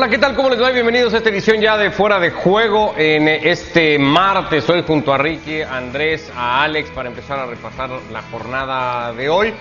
Hola, 0.00 0.08
¿qué 0.08 0.18
tal? 0.18 0.36
¿Cómo 0.36 0.48
les 0.48 0.62
va? 0.62 0.70
Bienvenidos 0.70 1.12
a 1.12 1.16
esta 1.16 1.28
edición 1.28 1.60
ya 1.60 1.76
de 1.76 1.90
Fuera 1.90 2.20
de 2.20 2.30
Juego 2.30 2.94
en 2.96 3.26
este 3.26 3.98
martes. 3.98 4.70
Hoy 4.70 4.84
junto 4.86 5.12
a 5.12 5.18
Ricky, 5.18 5.62
a 5.62 5.76
Andrés, 5.76 6.30
a 6.36 6.62
Alex 6.62 6.88
para 6.90 7.08
empezar 7.08 7.40
a 7.40 7.46
repasar 7.46 7.90
la 8.12 8.22
jornada 8.30 9.12
de 9.12 9.28
hoy 9.28 9.52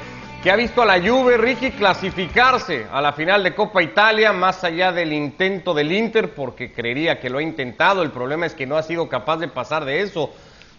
que 0.43 0.51
ha 0.51 0.55
visto 0.55 0.83
a 0.83 0.85
la 0.85 1.01
Juve, 1.01 1.37
Ricky, 1.37 1.71
clasificarse 1.71 2.85
a 2.91 3.01
la 3.01 3.13
final 3.13 3.43
de 3.43 3.55
Copa 3.55 3.81
Italia 3.81 4.31
más 4.31 4.63
allá 4.63 4.91
del 4.91 5.11
intento 5.11 5.73
del 5.73 5.91
Inter 5.91 6.29
porque 6.35 6.71
creería 6.71 7.19
que 7.19 7.31
lo 7.31 7.39
ha 7.39 7.41
intentado. 7.41 8.03
El 8.03 8.11
problema 8.11 8.45
es 8.45 8.53
que 8.53 8.67
no 8.67 8.77
ha 8.77 8.83
sido 8.83 9.09
capaz 9.09 9.37
de 9.37 9.47
pasar 9.47 9.85
de 9.85 10.01
eso, 10.01 10.31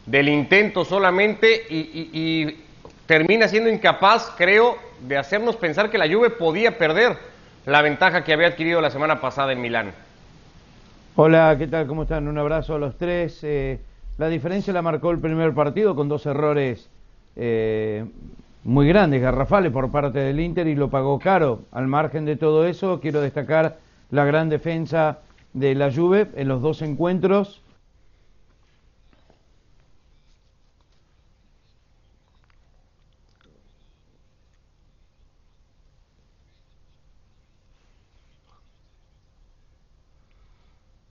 del 0.06 0.28
intento 0.28 0.84
solamente 0.84 1.66
y, 1.68 1.78
y- 1.78 2.10
y 2.12 2.64
termina 3.06 3.48
siendo 3.48 3.68
incapaz, 3.70 4.32
creo, 4.38 4.78
de 5.00 5.18
hacernos 5.18 5.56
pensar 5.56 5.90
que 5.90 5.98
la 5.98 6.06
Juve 6.06 6.30
podía 6.30 6.78
perder 6.78 7.36
la 7.66 7.82
ventaja 7.82 8.24
que 8.24 8.32
había 8.32 8.48
adquirido 8.48 8.80
la 8.80 8.90
semana 8.90 9.20
pasada 9.20 9.52
en 9.52 9.60
Milán. 9.60 9.92
Hola, 11.16 11.56
¿qué 11.58 11.66
tal? 11.66 11.86
¿Cómo 11.86 12.02
están? 12.02 12.28
Un 12.28 12.38
abrazo 12.38 12.74
a 12.74 12.78
los 12.78 12.96
tres. 12.96 13.40
Eh, 13.42 13.80
la 14.18 14.28
diferencia 14.28 14.72
la 14.72 14.82
marcó 14.82 15.10
el 15.10 15.18
primer 15.18 15.52
partido 15.52 15.94
con 15.94 16.08
dos 16.08 16.26
errores 16.26 16.88
eh, 17.36 18.04
muy 18.64 18.88
grandes, 18.88 19.22
garrafales 19.22 19.72
por 19.72 19.90
parte 19.90 20.18
del 20.18 20.40
Inter 20.40 20.66
y 20.66 20.74
lo 20.74 20.90
pagó 20.90 21.18
caro. 21.18 21.62
Al 21.72 21.86
margen 21.86 22.24
de 22.24 22.36
todo 22.36 22.66
eso, 22.66 23.00
quiero 23.00 23.20
destacar 23.20 23.78
la 24.10 24.24
gran 24.24 24.48
defensa 24.48 25.18
de 25.52 25.74
la 25.74 25.92
Juve 25.92 26.28
en 26.36 26.48
los 26.48 26.62
dos 26.62 26.82
encuentros. 26.82 27.62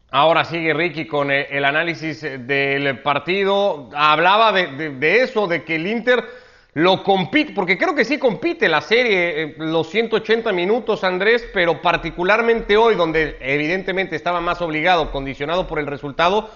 Ahora 0.10 0.46
sigue 0.46 0.74
Ricky 0.74 1.06
con 1.06 1.32
eh, 1.32 1.48
el 1.52 1.66
análisis 1.66 2.24
eh, 2.24 2.38
del 2.38 3.00
partido. 3.00 3.90
Hablaba 3.94 4.52
de, 4.54 4.92
de- 4.92 5.22
eso, 5.22 5.48
de 5.48 5.64
que 5.64 5.76
el 5.76 5.86
Inter 5.88 6.24
lo 6.74 7.04
compite, 7.04 7.54
porque 7.54 7.78
creo 7.78 7.94
que 7.96 8.06
sí 8.06 8.18
compite 8.18 8.70
la 8.70 8.82
serie, 8.82 9.42
eh, 9.44 9.56
los 9.58 9.90
180 9.90 10.52
minutos, 10.54 11.04
Andrés, 11.04 11.46
pero 11.54 11.82
particularmente 11.82 12.78
hoy, 12.78 12.96
donde 12.96 13.36
evidentemente 13.42 14.16
estaba 14.16 14.40
más 14.40 14.62
obligado, 14.62 15.12
condicionado 15.12 15.68
por 15.68 15.80
el 15.80 15.88
resultado, 15.88 16.52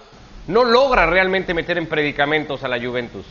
no 0.46 0.64
logra 0.64 1.06
realmente 1.06 1.52
meter 1.54 1.76
en 1.76 1.86
predicamentos 1.86 2.64
a 2.64 2.68
la 2.68 2.80
Juventus. 2.80 3.26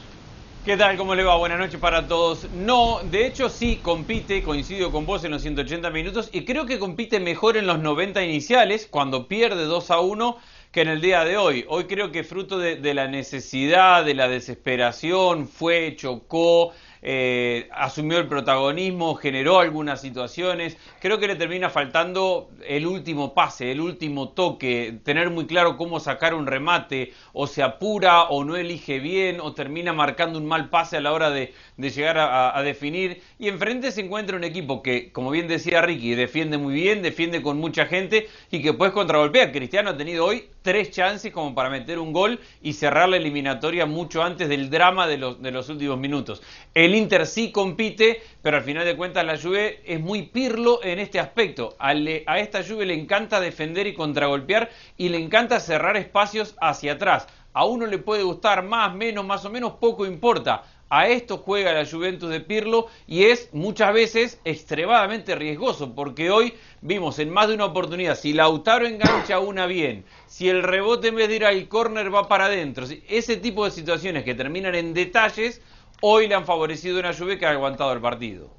¿Qué 0.63 0.77
tal? 0.77 0.95
¿Cómo 0.95 1.15
le 1.15 1.23
va? 1.23 1.37
Buenas 1.37 1.57
noches 1.57 1.79
para 1.79 2.07
todos. 2.07 2.51
No, 2.51 2.99
de 3.03 3.25
hecho 3.25 3.49
sí 3.49 3.81
compite, 3.81 4.43
coincido 4.43 4.91
con 4.91 5.07
vos 5.07 5.23
en 5.23 5.31
los 5.31 5.41
180 5.41 5.89
minutos 5.89 6.29
y 6.31 6.45
creo 6.45 6.67
que 6.67 6.77
compite 6.77 7.19
mejor 7.19 7.57
en 7.57 7.65
los 7.65 7.79
90 7.79 8.23
iniciales 8.23 8.87
cuando 8.87 9.27
pierde 9.27 9.63
2 9.65 9.89
a 9.89 10.01
1 10.01 10.37
que 10.71 10.81
en 10.81 10.89
el 10.89 11.01
día 11.01 11.25
de 11.25 11.35
hoy. 11.37 11.65
Hoy 11.67 11.85
creo 11.85 12.11
que 12.11 12.23
fruto 12.23 12.59
de, 12.59 12.93
la 12.93 13.07
necesidad, 13.07 14.05
de 14.05 14.13
la 14.13 14.27
desesperación, 14.27 15.47
fue, 15.47 15.95
chocó, 15.95 16.73
eh, 17.01 17.67
asumió 17.71 18.17
el 18.19 18.27
protagonismo, 18.27 19.15
generó 19.15 19.59
algunas 19.59 20.01
situaciones. 20.01 20.77
Creo 20.99 21.19
que 21.19 21.27
le 21.27 21.35
termina 21.35 21.69
faltando 21.69 22.49
el 22.67 22.85
último 22.85 23.33
pase, 23.33 23.71
el 23.71 23.81
último 23.81 24.29
toque, 24.29 24.99
tener 25.03 25.29
muy 25.29 25.45
claro 25.47 25.77
cómo 25.77 25.99
sacar 25.99 26.33
un 26.33 26.45
remate, 26.47 27.13
o 27.33 27.47
se 27.47 27.63
apura 27.63 28.23
o 28.23 28.43
no 28.43 28.55
elige 28.55 28.99
bien, 28.99 29.39
o 29.41 29.53
termina 29.53 29.93
marcando 29.93 30.37
un 30.39 30.45
mal 30.45 30.69
pase 30.69 30.97
a 30.97 31.01
la 31.01 31.13
hora 31.13 31.29
de, 31.31 31.53
de 31.77 31.89
llegar 31.89 32.17
a, 32.17 32.57
a- 32.57 32.61
definir. 32.63 33.21
Y 33.39 33.47
enfrente 33.47 33.91
se 33.91 34.01
encuentra 34.01 34.37
un 34.37 34.43
equipo 34.43 34.81
que, 34.83 35.11
como 35.11 35.31
bien 35.31 35.47
decía 35.47 35.81
Ricky, 35.81 36.15
defiende 36.15 36.57
muy 36.57 36.73
bien, 36.73 37.01
defiende 37.01 37.41
con 37.41 37.57
mucha 37.57 37.85
gente 37.85 38.27
y 38.51 38.61
que 38.61 38.73
puedes 38.73 38.93
contragolpear. 38.93 39.51
Cristiano 39.51 39.91
ha 39.91 39.97
tenido 39.97 40.25
hoy 40.25 40.45
tres 40.61 40.91
chances 40.91 41.31
como 41.31 41.55
para 41.55 41.69
meter 41.69 41.99
un 41.99 42.13
gol 42.13 42.39
y 42.61 42.73
cerrar 42.73 43.09
la 43.09 43.17
eliminatoria 43.17 43.85
mucho 43.85 44.23
antes 44.23 44.49
del 44.49 44.69
drama 44.69 45.07
de 45.07 45.17
los, 45.17 45.41
de 45.41 45.51
los 45.51 45.69
últimos 45.69 45.97
minutos. 45.97 46.41
El 46.73 46.95
Inter 46.95 47.25
sí 47.25 47.51
compite, 47.51 48.21
pero 48.41 48.57
al 48.57 48.63
final 48.63 48.85
de 48.85 48.95
cuentas 48.95 49.25
la 49.25 49.37
Juve 49.37 49.81
es 49.85 49.99
muy 49.99 50.23
pirlo 50.23 50.83
en 50.83 50.99
este 50.99 51.19
aspecto. 51.19 51.75
A, 51.79 51.93
esta 51.93 52.63
Juve 52.63 52.85
le 52.85 52.93
encanta 52.93 53.39
defender 53.39 53.87
y 53.87 53.93
contragolpear 53.93 54.69
y 54.97 55.09
le 55.09 55.17
encanta 55.17 55.59
cerrar 55.59 55.97
espacios 55.97 56.55
hacia 56.61 56.93
atrás. 56.93 57.27
A 57.53 57.65
uno 57.65 57.85
le 57.85 57.97
puede 57.97 58.23
gustar 58.23 58.63
más, 58.63 58.95
menos, 58.95 59.25
más 59.25 59.43
o 59.45 59.49
menos, 59.49 59.73
poco 59.73 60.05
importa. 60.05 60.63
A 60.93 61.07
esto 61.07 61.37
juega 61.37 61.71
la 61.71 61.85
Juventus 61.85 62.29
de 62.29 62.41
Pirlo 62.41 62.87
y 63.07 63.23
es 63.23 63.47
muchas 63.53 63.93
veces 63.93 64.41
extremadamente 64.43 65.35
riesgoso 65.35 65.95
porque 65.95 66.29
hoy 66.29 66.53
vimos 66.81 67.17
en 67.19 67.29
más 67.29 67.47
de 67.47 67.55
una 67.55 67.63
oportunidad 67.63 68.15
si 68.15 68.33
Lautaro 68.33 68.85
engancha 68.85 69.39
una 69.39 69.67
bien, 69.67 70.03
si 70.27 70.49
el 70.49 70.63
rebote 70.63 71.07
en 71.07 71.15
vez 71.15 71.29
de 71.29 71.37
ir 71.37 71.45
al 71.45 71.65
córner 71.69 72.13
va 72.13 72.27
para 72.27 72.47
adentro, 72.47 72.85
ese 73.07 73.37
tipo 73.37 73.63
de 73.63 73.71
situaciones 73.71 74.25
que 74.25 74.35
terminan 74.35 74.75
en 74.75 74.93
detalles 74.93 75.61
hoy 76.01 76.27
le 76.27 76.35
han 76.35 76.43
favorecido 76.43 76.97
a 76.97 76.99
una 76.99 77.13
Juve 77.13 77.39
que 77.39 77.45
ha 77.45 77.51
aguantado 77.51 77.93
el 77.93 78.01
partido. 78.01 78.49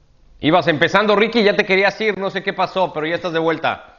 Ibas 0.40 0.68
empezando, 0.68 1.14
Ricky, 1.14 1.42
ya 1.42 1.54
te 1.54 1.66
querías 1.66 2.00
ir, 2.00 2.16
no 2.16 2.30
sé 2.30 2.42
qué 2.42 2.54
pasó, 2.54 2.94
pero 2.94 3.06
ya 3.06 3.16
estás 3.16 3.34
de 3.34 3.40
vuelta. 3.40 3.98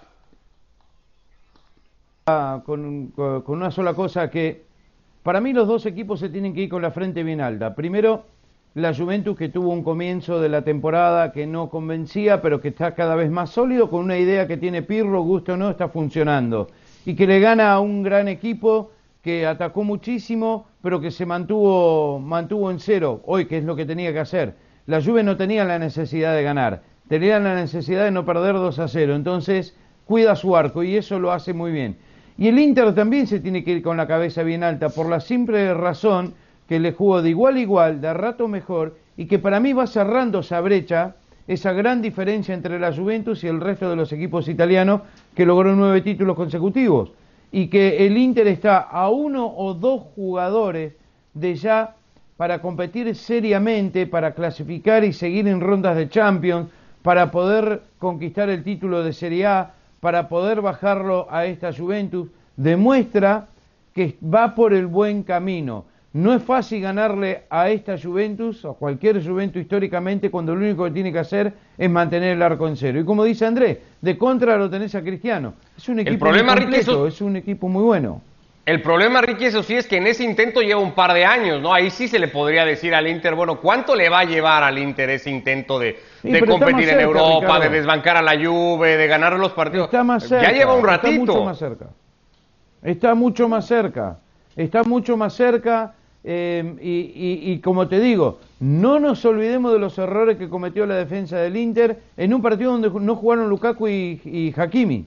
Ah, 2.25 2.63
con 2.65 3.13
una 3.45 3.69
sola 3.69 3.93
cosa 3.93 4.31
que 4.31 4.72
para 5.23 5.41
mí 5.41 5.53
los 5.53 5.67
dos 5.67 5.85
equipos 5.85 6.19
se 6.19 6.29
tienen 6.29 6.53
que 6.53 6.61
ir 6.61 6.69
con 6.69 6.81
la 6.81 6.91
frente 6.91 7.23
bien 7.23 7.41
alta. 7.41 7.73
Primero, 7.73 8.25
la 8.75 8.93
Juventus 8.93 9.37
que 9.37 9.49
tuvo 9.49 9.69
un 9.69 9.83
comienzo 9.83 10.41
de 10.41 10.49
la 10.49 10.63
temporada 10.63 11.31
que 11.31 11.47
no 11.47 11.69
convencía, 11.69 12.41
pero 12.41 12.59
que 12.59 12.69
está 12.69 12.93
cada 12.93 13.15
vez 13.15 13.31
más 13.31 13.51
sólido, 13.51 13.89
con 13.89 14.01
una 14.01 14.17
idea 14.17 14.47
que 14.47 14.57
tiene 14.57 14.81
Pirro, 14.81 15.21
gusto 15.21 15.53
o 15.53 15.57
no, 15.57 15.69
está 15.69 15.87
funcionando. 15.89 16.67
Y 17.05 17.15
que 17.15 17.25
le 17.25 17.39
gana 17.39 17.71
a 17.71 17.79
un 17.79 18.03
gran 18.03 18.27
equipo 18.27 18.91
que 19.21 19.45
atacó 19.45 19.83
muchísimo, 19.83 20.65
pero 20.81 20.99
que 20.99 21.09
se 21.09 21.25
mantuvo, 21.25 22.19
mantuvo 22.19 22.69
en 22.69 22.79
cero, 22.79 23.21
hoy 23.25 23.45
que 23.45 23.59
es 23.59 23.63
lo 23.63 23.75
que 23.75 23.85
tenía 23.85 24.11
que 24.11 24.19
hacer. 24.19 24.55
La 24.85 25.01
Juve 25.01 25.23
no 25.23 25.37
tenía 25.37 25.63
la 25.63 25.79
necesidad 25.79 26.35
de 26.35 26.43
ganar, 26.43 26.81
tenía 27.07 27.39
la 27.39 27.55
necesidad 27.55 28.03
de 28.03 28.11
no 28.11 28.25
perder 28.25 28.55
2 28.55 28.79
a 28.79 28.87
0, 28.89 29.15
entonces 29.15 29.77
cuida 30.05 30.35
su 30.35 30.57
arco 30.57 30.83
y 30.83 30.97
eso 30.97 31.19
lo 31.19 31.31
hace 31.31 31.53
muy 31.53 31.71
bien. 31.71 31.95
Y 32.37 32.47
el 32.47 32.59
Inter 32.59 32.93
también 32.95 33.27
se 33.27 33.39
tiene 33.39 33.63
que 33.63 33.71
ir 33.71 33.83
con 33.83 33.97
la 33.97 34.07
cabeza 34.07 34.43
bien 34.43 34.63
alta 34.63 34.89
por 34.89 35.07
la 35.07 35.19
simple 35.19 35.73
razón 35.73 36.33
que 36.67 36.79
le 36.79 36.93
jugó 36.93 37.21
de 37.21 37.29
igual 37.29 37.55
a 37.55 37.59
igual, 37.59 38.01
de 38.01 38.13
rato 38.13 38.47
mejor, 38.47 38.95
y 39.17 39.25
que 39.25 39.39
para 39.39 39.59
mí 39.59 39.73
va 39.73 39.85
cerrando 39.85 40.39
esa 40.39 40.59
brecha, 40.61 41.15
esa 41.47 41.73
gran 41.73 42.01
diferencia 42.01 42.55
entre 42.55 42.79
la 42.79 42.93
Juventus 42.93 43.43
y 43.43 43.47
el 43.47 43.61
resto 43.61 43.89
de 43.89 43.95
los 43.95 44.11
equipos 44.11 44.47
italianos 44.47 45.01
que 45.35 45.45
logró 45.45 45.75
nueve 45.75 46.01
títulos 46.01 46.35
consecutivos. 46.35 47.11
Y 47.51 47.67
que 47.67 48.07
el 48.07 48.17
Inter 48.17 48.47
está 48.47 48.79
a 48.79 49.09
uno 49.09 49.45
o 49.45 49.75
dos 49.75 50.01
jugadores 50.15 50.93
de 51.33 51.55
ya 51.55 51.95
para 52.37 52.59
competir 52.59 53.15
seriamente, 53.15 54.07
para 54.07 54.33
clasificar 54.33 55.03
y 55.03 55.13
seguir 55.13 55.47
en 55.47 55.61
rondas 55.61 55.95
de 55.95 56.09
Champions, 56.09 56.69
para 57.03 57.29
poder 57.29 57.83
conquistar 57.99 58.49
el 58.49 58.63
título 58.63 59.03
de 59.03 59.13
Serie 59.13 59.45
A, 59.45 59.73
para 60.03 60.27
poder 60.27 60.59
bajarlo 60.59 61.27
a 61.31 61.45
esta 61.45 61.71
Juventus, 61.71 62.27
demuestra 62.57 63.47
que 63.95 64.17
va 64.21 64.53
por 64.53 64.73
el 64.73 64.85
buen 64.85 65.23
camino. 65.23 65.85
No 66.11 66.33
es 66.33 66.43
fácil 66.43 66.81
ganarle 66.81 67.43
a 67.49 67.69
esta 67.69 67.95
Juventus, 67.97 68.65
a 68.65 68.73
cualquier 68.73 69.25
Juventus 69.25 69.61
históricamente, 69.61 70.29
cuando 70.29 70.53
lo 70.53 70.59
único 70.65 70.83
que 70.83 70.91
tiene 70.91 71.13
que 71.13 71.19
hacer 71.19 71.53
es 71.77 71.89
mantener 71.89 72.35
el 72.35 72.41
arco 72.41 72.67
en 72.67 72.75
cero. 72.75 72.99
Y 72.99 73.05
como 73.05 73.23
dice 73.23 73.45
Andrés, 73.45 73.77
de 74.01 74.17
contra 74.17 74.57
lo 74.57 74.69
tenés 74.69 74.93
a 74.93 75.01
Cristiano. 75.01 75.53
Es 75.77 75.87
un 75.87 75.99
equipo 76.01 76.25
problema, 76.25 76.51
muy 76.51 76.65
Ricky, 76.65 76.71
completo, 76.85 76.91
eso- 76.91 77.07
es 77.07 77.21
un 77.21 77.37
equipo 77.37 77.69
muy 77.69 77.83
bueno. 77.83 78.21
El 78.65 78.81
problema, 78.81 79.21
Ricky, 79.21 79.45
eso 79.45 79.61
sí, 79.61 79.75
es 79.75 79.87
que 79.87 79.97
en 79.97 80.07
ese 80.07 80.23
intento 80.23 80.61
lleva 80.61 80.79
un 80.79 80.93
par 80.93 81.13
de 81.13 81.25
años, 81.25 81.61
¿no? 81.61 81.73
Ahí 81.73 81.89
sí 81.89 82.07
se 82.07 82.17
le 82.17 82.29
podría 82.29 82.63
decir 82.63 82.95
al 82.95 83.07
Inter, 83.09 83.35
bueno, 83.35 83.59
¿cuánto 83.59 83.93
le 83.93 84.07
va 84.07 84.19
a 84.19 84.23
llevar 84.23 84.63
al 84.63 84.77
Inter 84.77 85.09
ese 85.09 85.29
intento 85.29 85.77
de, 85.79 85.99
Sí, 86.21 86.31
competir 86.39 86.87
en 86.87 87.01
Europa, 87.01 87.39
Ricardo. 87.41 87.59
de 87.59 87.69
desbancar 87.69 88.15
a 88.15 88.21
la 88.21 88.41
Juve, 88.41 88.95
de 88.95 89.07
ganar 89.07 89.33
los 89.37 89.51
partidos? 89.51 89.87
Está 89.87 90.05
más 90.05 90.23
cerca. 90.23 90.49
ya 90.49 90.57
lleva 90.57 90.75
un 90.75 90.89
Está 90.89 91.07
mucho 91.11 91.33
ratito. 91.33 91.43
más 91.45 91.57
cerca. 91.57 91.85
Está 92.83 93.15
mucho 93.15 93.49
más 93.49 93.65
cerca. 93.67 94.19
Está 94.55 94.83
mucho 94.83 95.17
más 95.17 95.33
cerca. 95.33 95.93
eh, 96.25 96.75
y, 96.81 96.89
y- 96.89 97.51
y 97.51 97.59
como 97.59 97.89
te 97.89 97.99
digo, 97.99 98.39
no 98.61 98.97
nos 98.97 99.25
olvidemos 99.25 99.73
de 99.73 99.79
los 99.79 99.97
errores 99.97 100.37
que 100.37 100.47
cometió 100.47 100.85
la 100.85 100.95
defensa 100.95 101.35
del 101.35 101.57
Inter 101.57 101.99
en 102.15 102.33
un 102.33 102.41
partido 102.41 102.71
donde 102.71 102.89
no 102.89 103.15
jugaron 103.17 103.49
Lukaku 103.49 103.89
y, 103.89 104.21
y 104.23 104.53
Hakimi. 104.57 105.05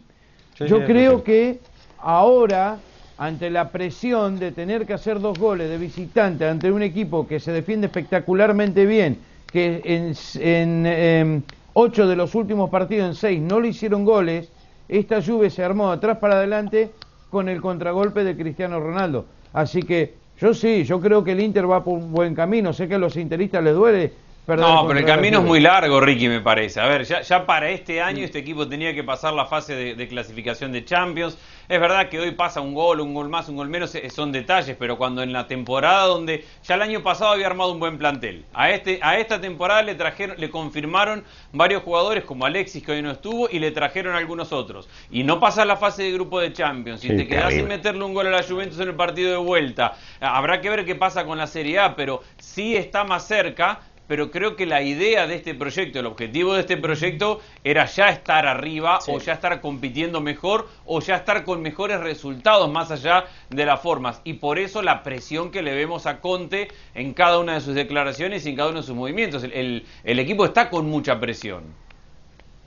Sí, 0.59 0.67
Yo 0.67 0.77
sí, 0.81 0.83
creo 0.85 1.25
que 1.25 1.59
ahora, 2.03 2.77
ante 3.19 3.51
la 3.51 3.71
presión 3.71 4.39
de 4.39 4.53
tener 4.53 4.87
que 4.87 4.93
hacer 4.93 5.21
dos 5.21 5.39
goles 5.39 5.71
de 5.71 5.79
visitante 5.79 6.47
ante 6.47 6.71
un 6.71 6.83
equipo 6.83 7.27
que 7.27 7.41
se 7.41 7.53
defiende 7.53 7.87
espectacularmente 7.87 8.85
bien, 8.85 9.19
que 9.51 9.81
en, 9.85 10.15
en, 10.43 10.87
em, 10.87 11.43
ocho 11.73 12.07
de 12.07 12.17
los 12.17 12.35
últimos 12.35 12.69
partidos, 12.69 13.09
en 13.09 13.15
seis, 13.15 13.41
no 13.41 13.61
le 13.61 13.69
hicieron 13.69 14.05
goles, 14.05 14.51
esta 14.89 15.23
Juve 15.23 15.51
se 15.51 15.65
armó 15.65 15.91
atrás 15.91 16.19
para 16.19 16.37
adelante 16.37 16.91
con 17.31 17.49
el 17.49 17.61
contragolpe 17.61 18.23
de 18.23 18.37
Cristiano 18.37 18.81
Ronaldo. 18.81 19.27
Así 19.53 19.83
que 19.83 20.15
yo 20.39 20.53
sí, 20.53 20.85
yo 20.85 21.01
creo 21.01 21.25
que 21.25 21.33
el 21.33 21.41
Inter 21.41 21.69
va 21.71 21.83
por 21.83 21.99
un 21.99 22.13
buen 22.13 22.35
camino. 22.35 22.73
Sé 22.73 22.87
que 22.87 22.95
a 22.95 22.99
los 22.99 23.17
interistas 23.17 23.65
les 23.65 23.75
duele 23.75 24.13
no, 24.55 24.87
pero 24.87 25.01
el 25.01 25.05
camino 25.05 25.41
es 25.41 25.45
muy 25.45 25.59
largo, 25.59 26.01
Ricky, 26.01 26.29
me 26.29 26.41
parece. 26.41 26.81
A 26.81 26.87
ver, 26.87 27.05
ya, 27.05 27.47
para 27.47 27.69
este 27.71 28.01
año 28.01 28.25
este 28.25 28.39
equipo 28.39 28.69
tenía 28.69 28.95
que 28.95 29.03
pasar 29.03 29.35
la 29.35 29.47
fase 29.47 29.75
de, 29.75 30.09
clasificación 30.09 30.71
de 30.71 30.85
Champions. 30.85 31.37
Es 31.69 31.81
verdad 31.81 32.09
que 32.09 32.21
hoy 32.21 32.31
pasa 32.31 32.61
un 32.61 32.75
gol, 32.75 33.01
un 33.01 33.13
gol 33.13 33.29
más, 33.29 33.49
un 33.49 33.57
gol 33.57 33.69
menos, 33.69 33.95
eh, 33.97 34.09
son 34.11 34.31
detalles, 34.31 34.77
pero 34.79 34.97
cuando 34.97 35.23
en 35.23 35.33
la 35.33 35.49
temporada 35.49 36.07
donde 36.07 36.45
ya 36.63 36.77
el 36.77 36.83
año 36.83 37.03
pasado 37.03 37.33
había 37.33 37.47
armado 37.47 37.73
un 37.73 37.81
buen 37.81 37.99
plantel, 37.99 38.45
a, 38.55 38.71
este, 38.71 39.01
a 39.03 39.19
esta 39.19 39.41
temporada 39.41 39.83
le 39.83 39.97
trajeron, 39.97 40.37
le 40.39 40.49
confirmaron 40.49 41.25
varios 41.53 41.83
jugadores 41.83 42.25
como 42.25 42.47
Alexis 42.47 42.85
que 42.85 42.93
hoy 42.93 43.03
no 43.03 43.11
estuvo 43.11 43.49
y 43.51 43.59
le 43.59 43.73
trajeron 43.73 44.15
algunos 44.15 44.53
otros. 44.53 44.89
Y 45.11 45.25
no 45.25 45.41
pasa 45.41 45.65
la 45.65 45.77
fase 45.77 46.05
de 46.05 46.13
grupo 46.13 46.41
de 46.41 46.53
Champions, 46.53 47.05
y 47.05 47.09
te 47.09 47.27
quedas 47.27 47.55
sin 47.55 47.67
meterle 47.67 48.05
un 48.05 48.15
gol 48.15 48.29
a 48.29 48.31
la 48.31 48.43
Juventus 48.45 48.79
en 48.79 48.89
el 48.89 48.95
partido 48.95 49.33
de 49.33 49.39
vuelta, 49.39 49.97
habrá 50.21 50.61
que 50.61 50.71
ver 50.71 50.85
qué 50.85 50.95
pasa 50.95 51.25
con 51.25 51.37
la 51.37 51.49
Serie 51.49 51.81
A, 51.81 51.97
pero 51.97 52.23
sí 52.39 52.77
está 52.77 53.03
más 53.03 53.27
cerca 53.27 53.81
pero 54.07 54.31
creo 54.31 54.57
que 54.57 54.67
la 54.67 54.83
idea 54.83 55.27
de 55.27 55.35
este 55.35 55.55
proyecto, 55.55 55.99
el 55.99 56.07
objetivo 56.07 56.55
de 56.55 56.61
este 56.61 56.77
proyecto 56.77 57.41
era 57.65 57.87
ya 57.87 58.09
estar 58.09 58.47
arriba 58.47 58.99
o 59.09 59.19
ya 59.19 59.33
estar 59.33 59.61
compitiendo 59.61 60.21
mejor 60.21 60.69
o 60.85 61.01
ya 61.01 61.17
estar 61.17 61.45
con 61.45 61.63
mejores 61.63 62.01
resultados 62.01 62.71
más 62.71 62.91
allá 62.91 63.25
de 63.51 63.67
las 63.67 63.81
formas. 63.81 64.21
Y 64.25 64.35
por 64.35 64.59
eso 64.59 64.83
la 64.83 65.03
presión 65.03 65.51
que 65.51 65.63
le 65.63 65.75
vemos 65.75 66.07
a 66.07 66.21
Conte 66.21 66.69
en 66.95 67.15
cada 67.15 67.39
una 67.39 67.55
de 67.55 67.61
sus 67.61 67.75
declaraciones 67.75 68.47
y 68.47 68.51
en 68.51 68.57
cada 68.57 68.71
uno 68.71 68.81
de 68.81 68.87
sus 68.87 68.95
movimientos. 68.95 69.43
El, 69.45 69.85
el 70.05 70.19
equipo 70.19 70.45
está 70.45 70.71
con 70.71 70.89
mucha 70.89 71.19
presión. 71.19 71.65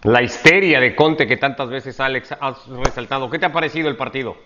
La 0.04 0.22
histeria 0.22 0.80
de 0.80 0.96
Conte 0.96 1.28
que 1.28 1.38
tantas 1.38 1.70
veces 1.70 2.00
Alex 2.00 2.32
ha 2.32 2.56
resaltado. 2.84 3.30
¿Qué 3.30 3.38
te 3.38 3.46
ha 3.46 3.52
parecido 3.52 3.90
el 3.90 3.98
partido? 3.98 4.38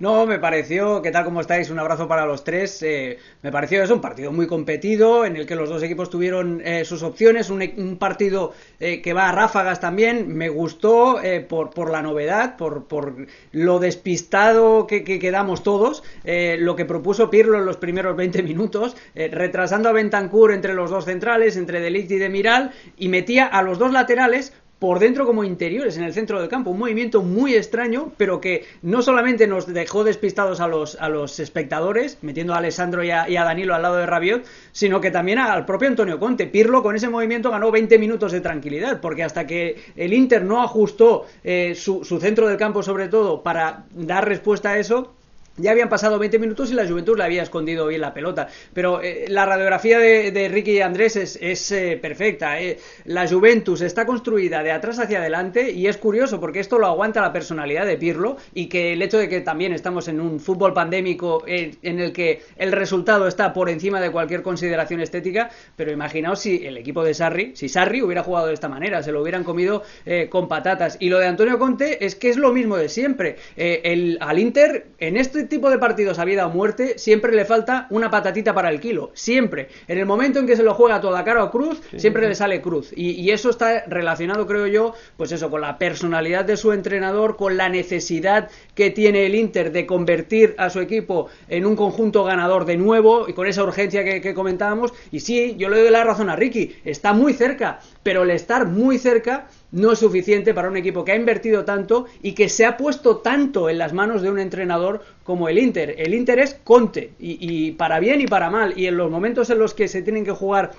No, 0.00 0.26
me 0.26 0.40
pareció, 0.40 1.02
¿qué 1.02 1.12
tal 1.12 1.24
como 1.24 1.40
estáis? 1.40 1.70
Un 1.70 1.78
abrazo 1.78 2.08
para 2.08 2.26
los 2.26 2.42
tres. 2.42 2.82
Eh, 2.82 3.18
me 3.42 3.52
pareció 3.52 3.82
es 3.82 3.90
un 3.90 4.00
partido 4.00 4.32
muy 4.32 4.48
competido 4.48 5.24
en 5.24 5.36
el 5.36 5.46
que 5.46 5.54
los 5.54 5.68
dos 5.68 5.82
equipos 5.84 6.10
tuvieron 6.10 6.60
eh, 6.64 6.84
sus 6.84 7.04
opciones, 7.04 7.48
un, 7.48 7.96
partido 7.96 8.52
eh, 8.80 9.00
que 9.00 9.12
va 9.12 9.28
a 9.28 9.32
ráfagas 9.32 9.80
también. 9.80 10.34
Me 10.36 10.48
gustó 10.48 11.20
por, 11.48 11.70
por, 11.70 11.90
la 11.90 12.02
novedad, 12.02 12.56
por, 12.56 12.86
por 12.86 13.14
lo 13.52 13.78
despistado 13.78 14.86
que, 14.88 15.04
quedamos 15.04 15.62
todos. 15.62 16.02
lo 16.24 16.76
que 16.76 16.84
propuso 16.84 17.30
Pirlo 17.30 17.58
en 17.58 17.66
los 17.66 17.76
primeros 17.76 18.16
20 18.16 18.42
minutos, 18.42 18.96
retrasando 19.14 19.88
a 19.88 19.92
Bentancur 19.92 20.52
entre 20.52 20.74
los 20.74 20.90
dos 20.90 21.04
centrales, 21.04 21.56
entre 21.56 21.80
Delict 21.80 22.10
y 22.10 22.18
Demiral, 22.18 22.72
y 22.96 23.08
metía 23.08 23.46
a 23.46 23.62
los 23.62 23.78
dos 23.78 23.92
laterales 23.92 24.52
por 24.84 24.98
dentro 24.98 25.24
como 25.24 25.44
interiores 25.44 25.96
en 25.96 26.04
el 26.04 26.12
centro 26.12 26.38
del 26.38 26.50
campo. 26.50 26.68
Un 26.68 26.78
movimiento 26.78 27.22
muy 27.22 27.54
extraño, 27.54 28.12
pero 28.18 28.38
que 28.38 28.66
no 28.82 29.00
solamente 29.00 29.46
nos 29.46 29.66
dejó 29.66 30.04
despistados 30.04 30.60
a 30.60 30.68
los, 30.68 30.96
a 31.00 31.08
los 31.08 31.40
espectadores, 31.40 32.18
metiendo 32.20 32.52
a 32.52 32.58
Alessandro 32.58 33.02
y 33.02 33.10
a, 33.10 33.44
Danilo 33.44 33.74
al 33.74 33.80
lado 33.80 33.96
de 33.96 34.04
Rabiot, 34.04 34.44
sino 34.72 35.00
que 35.00 35.10
también 35.10 35.38
al 35.38 35.64
propio 35.64 35.88
Antonio 35.88 36.20
Conte. 36.20 36.46
Pirlo 36.46 36.82
con 36.82 36.96
ese 36.96 37.08
movimiento 37.08 37.50
ganó 37.50 37.70
20 37.70 37.98
minutos 37.98 38.30
de 38.30 38.42
tranquilidad, 38.42 39.00
porque 39.00 39.22
hasta 39.24 39.46
que 39.46 39.82
el 39.96 40.12
Inter 40.12 40.44
no 40.44 40.62
ajustó 40.62 41.24
eh, 41.42 41.74
su, 41.74 42.04
su 42.04 42.20
centro 42.20 42.46
del 42.46 42.58
campo 42.58 42.82
sobre 42.82 43.08
todo 43.08 43.42
para 43.42 43.86
dar 43.94 44.28
respuesta 44.28 44.72
a 44.72 44.78
eso, 44.78 45.14
ya 45.56 45.70
habían 45.70 45.88
pasado 45.88 46.18
20 46.18 46.38
minutos 46.40 46.70
y 46.70 46.74
la 46.74 46.86
Juventud 46.86 47.16
le 47.16 47.24
había 47.24 47.42
escondido 47.42 47.86
bien 47.86 48.00
la 48.00 48.12
pelota. 48.12 48.48
Pero 48.72 49.00
eh, 49.00 49.26
la 49.28 49.46
radiografía 49.46 49.98
de, 49.98 50.48
Ricky 50.48 50.72
y 50.72 50.80
Andrés 50.80 51.16
es, 51.16 51.72
eh, 51.72 51.98
perfecta. 52.00 52.60
Eh. 52.60 52.78
La 53.04 53.28
Juventus 53.28 53.80
está 53.80 54.04
construida 54.04 54.62
de 54.62 54.72
atrás 54.72 54.98
hacia 54.98 55.18
adelante 55.18 55.70
y 55.70 55.86
es 55.86 55.96
curioso 55.96 56.40
porque 56.40 56.60
esto 56.60 56.78
lo 56.78 56.86
aguanta 56.86 57.20
la 57.20 57.32
personalidad 57.32 57.86
de 57.86 57.96
Pirlo 57.96 58.36
y 58.52 58.66
que 58.66 58.92
el 58.92 59.02
hecho 59.02 59.18
de 59.18 59.28
que 59.28 59.40
también 59.42 59.72
estamos 59.72 60.08
en 60.08 60.20
un 60.20 60.40
fútbol 60.40 60.72
pandémico 60.72 61.44
en 61.46 62.00
el 62.00 62.12
que 62.12 62.42
el 62.56 62.72
resultado 62.72 63.28
está 63.28 63.52
por 63.52 63.70
encima 63.70 64.00
de 64.00 64.10
cualquier 64.10 64.42
consideración 64.42 65.00
estética. 65.00 65.50
Pero 65.76 65.92
imaginaos 65.92 66.40
si 66.40 66.66
el 66.66 66.76
equipo 66.76 67.04
de 67.04 67.14
Sarri, 67.14 67.52
si 67.54 67.68
Sarri 67.68 68.02
hubiera 68.02 68.24
jugado 68.24 68.48
de 68.48 68.54
esta 68.54 68.68
manera, 68.68 69.02
se 69.02 69.12
lo 69.12 69.22
hubieran 69.22 69.44
comido 69.44 69.84
con 70.30 70.48
patatas. 70.48 70.96
Y 70.98 71.10
lo 71.10 71.18
de 71.18 71.26
Antonio 71.26 71.58
Conte 71.58 72.04
es 72.04 72.16
que 72.16 72.28
es 72.28 72.36
lo 72.36 72.52
mismo 72.52 72.76
de 72.76 72.88
siempre. 72.88 73.36
el, 73.56 74.18
al 74.20 74.38
Inter, 74.38 74.86
en 74.98 75.16
este 75.16 75.43
tipo 75.48 75.70
de 75.70 75.78
partidos 75.78 76.18
a 76.18 76.24
vida 76.24 76.46
o 76.46 76.50
muerte, 76.50 76.98
siempre 76.98 77.32
le 77.32 77.44
falta 77.44 77.86
una 77.90 78.10
patatita 78.10 78.54
para 78.54 78.70
el 78.70 78.80
kilo. 78.80 79.10
Siempre. 79.14 79.68
En 79.88 79.98
el 79.98 80.06
momento 80.06 80.38
en 80.38 80.46
que 80.46 80.56
se 80.56 80.62
lo 80.62 80.74
juega 80.74 81.00
toda 81.00 81.24
cara 81.24 81.44
o 81.44 81.50
cruz, 81.50 81.80
siempre 81.96 82.28
le 82.28 82.34
sale 82.34 82.60
cruz. 82.60 82.92
Y, 82.94 83.24
eso 83.34 83.50
está 83.50 83.84
relacionado, 83.86 84.46
creo 84.46 84.68
yo, 84.68 84.94
pues 85.16 85.32
eso, 85.32 85.50
con 85.50 85.60
la 85.60 85.76
personalidad 85.76 86.44
de 86.44 86.56
su 86.56 86.72
entrenador, 86.72 87.36
con 87.36 87.56
la 87.56 87.68
necesidad 87.68 88.48
que 88.76 88.90
tiene 88.90 89.26
el 89.26 89.34
Inter 89.34 89.72
de 89.72 89.86
convertir 89.86 90.54
a 90.56 90.70
su 90.70 90.78
equipo 90.78 91.28
en 91.48 91.66
un 91.66 91.74
conjunto 91.74 92.22
ganador 92.22 92.64
de 92.64 92.76
nuevo 92.76 93.28
y 93.28 93.32
con 93.32 93.48
esa 93.48 93.64
urgencia 93.64 94.04
que, 94.04 94.20
que 94.20 94.34
comentábamos. 94.34 94.92
Y 95.10 95.20
sí, 95.20 95.56
yo 95.58 95.68
le 95.68 95.80
doy 95.80 95.90
la 95.90 96.04
razón 96.04 96.30
a 96.30 96.36
Ricky, 96.36 96.76
está 96.84 97.12
muy 97.12 97.32
cerca, 97.32 97.80
pero 98.04 98.22
el 98.22 98.30
estar 98.30 98.66
muy 98.66 98.98
cerca 98.98 99.48
no 99.74 99.90
es 99.92 99.98
suficiente 99.98 100.54
para 100.54 100.68
un 100.68 100.76
equipo 100.76 101.04
que 101.04 101.12
ha 101.12 101.16
invertido 101.16 101.64
tanto 101.64 102.06
y 102.22 102.32
que 102.32 102.48
se 102.48 102.64
ha 102.64 102.76
puesto 102.76 103.18
tanto 103.18 103.68
en 103.68 103.78
las 103.78 103.92
manos 103.92 104.22
de 104.22 104.30
un 104.30 104.38
entrenador 104.38 105.02
como 105.24 105.48
el 105.48 105.58
Inter. 105.58 105.96
El 105.98 106.14
Inter 106.14 106.38
es 106.38 106.54
Conte, 106.62 107.10
y, 107.18 107.72
para 107.72 107.98
bien 107.98 108.20
y 108.20 108.26
para 108.26 108.50
mal, 108.50 108.74
y 108.76 108.86
en 108.86 108.96
los 108.96 109.10
momentos 109.10 109.50
en 109.50 109.58
los 109.58 109.74
que 109.74 109.88
se 109.88 110.02
tienen 110.02 110.24
que 110.24 110.30
jugar, 110.30 110.70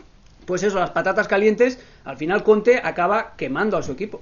pues 0.46 0.64
eso, 0.64 0.80
las 0.80 0.92
patatas 0.92 1.28
calientes, 1.28 1.78
al 2.06 2.16
final 2.16 2.44
Conte 2.44 2.80
acaba 2.82 3.34
quemando 3.36 3.78
a 3.78 3.84
su 3.84 3.92
equipo. 3.92 4.22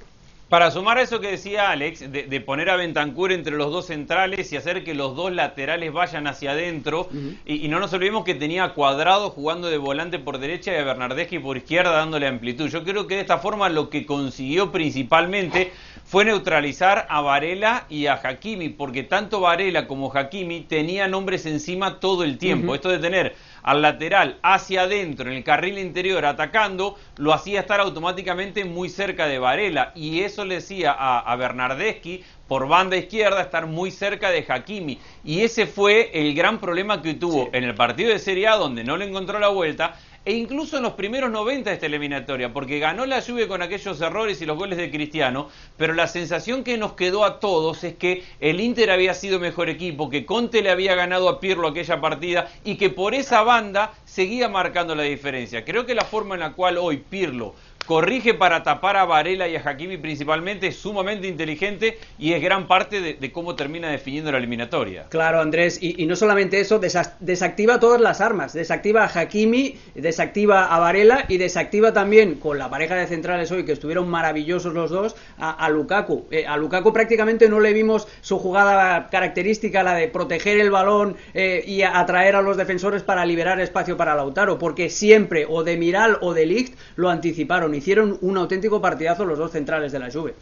Para 0.54 0.70
sumar 0.70 1.00
a 1.00 1.02
eso 1.02 1.20
que 1.20 1.32
decía 1.32 1.72
Alex, 1.72 2.12
de, 2.12 2.42
poner 2.42 2.70
a 2.70 2.76
Bentancur 2.76 3.32
entre 3.32 3.56
los 3.58 3.72
dos 3.72 3.88
centrales 3.88 4.54
y 4.54 4.56
hacer 4.56 4.84
que 4.84 4.94
los 4.94 5.16
dos 5.16 5.32
laterales 5.32 5.92
vayan 5.92 6.28
hacia 6.28 6.52
adentro, 6.52 7.10
y, 7.44 7.68
no 7.70 7.80
nos 7.80 7.92
olvidemos 7.92 8.24
que 8.24 8.36
tenía 8.36 8.64
a 8.66 8.74
Cuadrado 8.76 9.32
jugando 9.32 9.68
de 9.72 9.80
volante 9.80 10.20
por 10.20 10.38
derecha 10.38 10.72
y 10.72 10.76
a 10.76 10.84
Bernardeschi 10.84 11.40
por 11.40 11.58
izquierda 11.58 11.94
dándole 11.94 12.28
amplitud. 12.28 12.70
Yo 12.70 12.84
creo 12.84 13.08
que 13.08 13.16
de 13.16 13.22
esta 13.22 13.40
forma 13.40 13.68
lo 13.68 13.90
que 13.90 14.06
consiguió 14.06 14.72
principalmente 14.72 15.72
fue 16.06 16.24
neutralizar 16.24 17.08
a 17.10 17.22
Varela 17.22 17.88
y 17.90 18.06
a 18.06 18.22
Hakimi, 18.24 18.70
porque 18.70 19.02
tanto 19.02 19.40
Varela 19.40 19.88
como 19.88 20.16
Hakimi 20.16 20.62
tenían 20.62 21.16
hombres 21.16 21.48
encima 21.48 22.00
todo 22.00 22.24
el 22.24 22.38
tiempo. 22.38 22.76
Esto 22.76 22.90
de 22.90 23.00
tener 23.00 23.36
al 23.64 23.82
lateral 23.82 24.38
hacia 24.44 24.84
adentro, 24.84 25.30
en 25.30 25.38
el 25.38 25.44
carril 25.44 25.80
interior, 25.80 26.26
atacando, 26.26 26.98
lo 27.18 27.34
hacía 27.34 27.62
estar 27.62 27.80
automáticamente 27.80 28.66
muy 28.66 28.90
cerca 28.90 29.28
de 29.28 29.40
Varela. 29.40 29.92
Y 29.96 30.22
eso 30.22 30.46
le 30.46 30.56
decía 30.56 30.92
a, 30.92 31.20
a 31.20 31.36
Bernardeschi, 31.36 32.24
por 32.48 32.68
banda 32.68 32.98
izquierda, 32.98 33.42
estar 33.42 33.66
muy 33.66 33.90
cerca 33.90 34.30
de 34.30 34.46
Hakimi. 34.48 35.00
Y 35.24 35.42
ese 35.42 35.66
fue 35.66 36.12
el 36.14 36.36
gran 36.36 36.60
problema 36.60 37.02
que 37.02 37.14
tuvo 37.14 37.50
en 37.54 37.64
el 37.64 37.74
partido 37.74 38.12
de 38.12 38.20
Serie 38.20 38.48
A, 38.48 38.58
donde 38.58 38.84
no 38.84 38.98
le 38.98 39.06
encontró 39.06 39.40
la 39.40 39.48
vuelta 39.48 39.96
e 40.26 40.34
incluso 40.34 40.78
en 40.78 40.84
los 40.84 40.94
primeros 40.94 41.30
90 41.32 41.70
de 41.70 41.74
esta 41.76 41.86
eliminatoria, 41.86 42.54
porque 42.54 42.80
ganó 42.80 43.06
la 43.06 43.20
lluvia 43.20 43.48
con 43.48 43.62
aquellos 43.62 44.00
errores 44.00 44.42
y 44.42 44.46
los 44.46 44.58
goles 44.58 44.78
de 44.78 44.90
Cristiano, 44.90 45.50
pero 45.78 45.94
la 45.94 46.08
sensación 46.08 46.64
que 46.64 46.78
nos 46.78 46.94
quedó 46.94 47.26
a 47.26 47.40
todos 47.40 47.84
es 47.84 47.96
que 47.96 48.24
el 48.40 48.62
Inter 48.62 48.92
había 48.92 49.14
sido 49.14 49.40
mejor 49.40 49.70
equipo, 49.70 50.10
que 50.10 50.26
Conte 50.26 50.62
le 50.62 50.72
había 50.72 50.96
ganado 50.96 51.28
a 51.28 51.40
Pirlo 51.40 51.68
aquella 51.68 52.00
partida 52.00 52.50
y 52.64 52.76
que 52.76 52.90
por 52.90 53.14
esa 53.14 53.44
banda 53.44 53.94
seguía 54.06 54.48
marcando 54.48 54.96
la 54.96 55.04
diferencia. 55.04 55.66
Creo 55.66 55.86
que 55.86 55.96
la 55.96 56.06
forma 56.06 56.36
en 56.36 56.42
la 56.42 56.54
cual 56.54 56.78
hoy 56.78 56.98
Pirlo 56.98 57.56
corrige 57.86 58.34
para 58.34 58.64
tapar 58.64 58.98
a 58.98 59.06
Varela 59.06 59.48
y 59.48 59.56
a 59.56 59.62
Hakimi 59.64 59.98
principalmente, 59.98 60.68
es 60.68 60.78
sumamente 60.78 61.28
inteligente 61.28 61.98
y 62.18 62.34
es 62.34 62.42
gran 62.42 62.68
parte 62.68 63.02
de, 63.02 63.32
cómo 63.32 63.56
termina 63.56 63.90
definiendo 63.90 64.32
la 64.32 64.38
eliminatoria. 64.38 65.06
Claro, 65.10 65.42
Andrés, 65.42 65.80
y, 65.82 66.06
no 66.06 66.16
solamente 66.16 66.60
eso, 66.60 66.80
desactiva 66.80 67.80
todas 67.80 68.00
las 68.00 68.22
armas, 68.22 68.54
desactiva 68.54 69.04
a 69.04 69.20
Hakimi, 69.20 69.78
desactiva 69.96 70.66
a 70.74 70.80
Varela 70.80 71.26
y 71.28 71.38
desactiva 71.38 71.94
también 71.94 72.36
con 72.36 72.58
la 72.58 72.70
pareja 72.70 72.96
de 72.96 73.08
centrales 73.08 73.52
hoy, 73.52 73.66
que 73.66 73.72
estuvieron 73.72 74.10
maravillosos 74.10 74.74
los 74.74 74.92
dos, 74.92 75.16
a, 75.38 75.70
Lukaku. 75.70 76.28
Eh, 76.32 76.46
a 76.46 76.58
Lukaku 76.58 76.94
prácticamente 76.94 77.50
no 77.50 77.60
le 77.60 77.74
vimos 77.74 78.08
su 78.22 78.38
jugada 78.38 79.10
característica, 79.10 79.84
la 79.84 79.96
de 79.96 80.08
proteger 80.08 80.60
el 80.60 80.72
balón 80.72 81.16
eh, 81.34 81.64
y 81.66 81.82
atraer 81.82 82.36
a 82.36 82.42
los 82.42 82.58
defensores 82.58 83.04
para 83.04 83.26
liberar 83.26 83.60
espacio 83.60 83.98
para 83.98 84.16
Lautaro, 84.16 84.58
porque 84.60 84.90
siempre 84.90 85.46
o 85.50 85.64
de 85.64 85.78
Miral 85.78 86.18
o 86.22 86.34
de 86.34 86.46
Ligt 86.46 86.78
lo 86.96 87.10
anticiparon 87.10 87.73
hicieron 87.78 88.18
un 88.22 88.38
auténtico 88.38 88.82
partidazo 88.82 89.26
los 89.26 89.38
dos 89.38 89.52
centrales 89.52 89.92
de 89.92 90.00
la 90.00 90.12
Juve. 90.12 90.34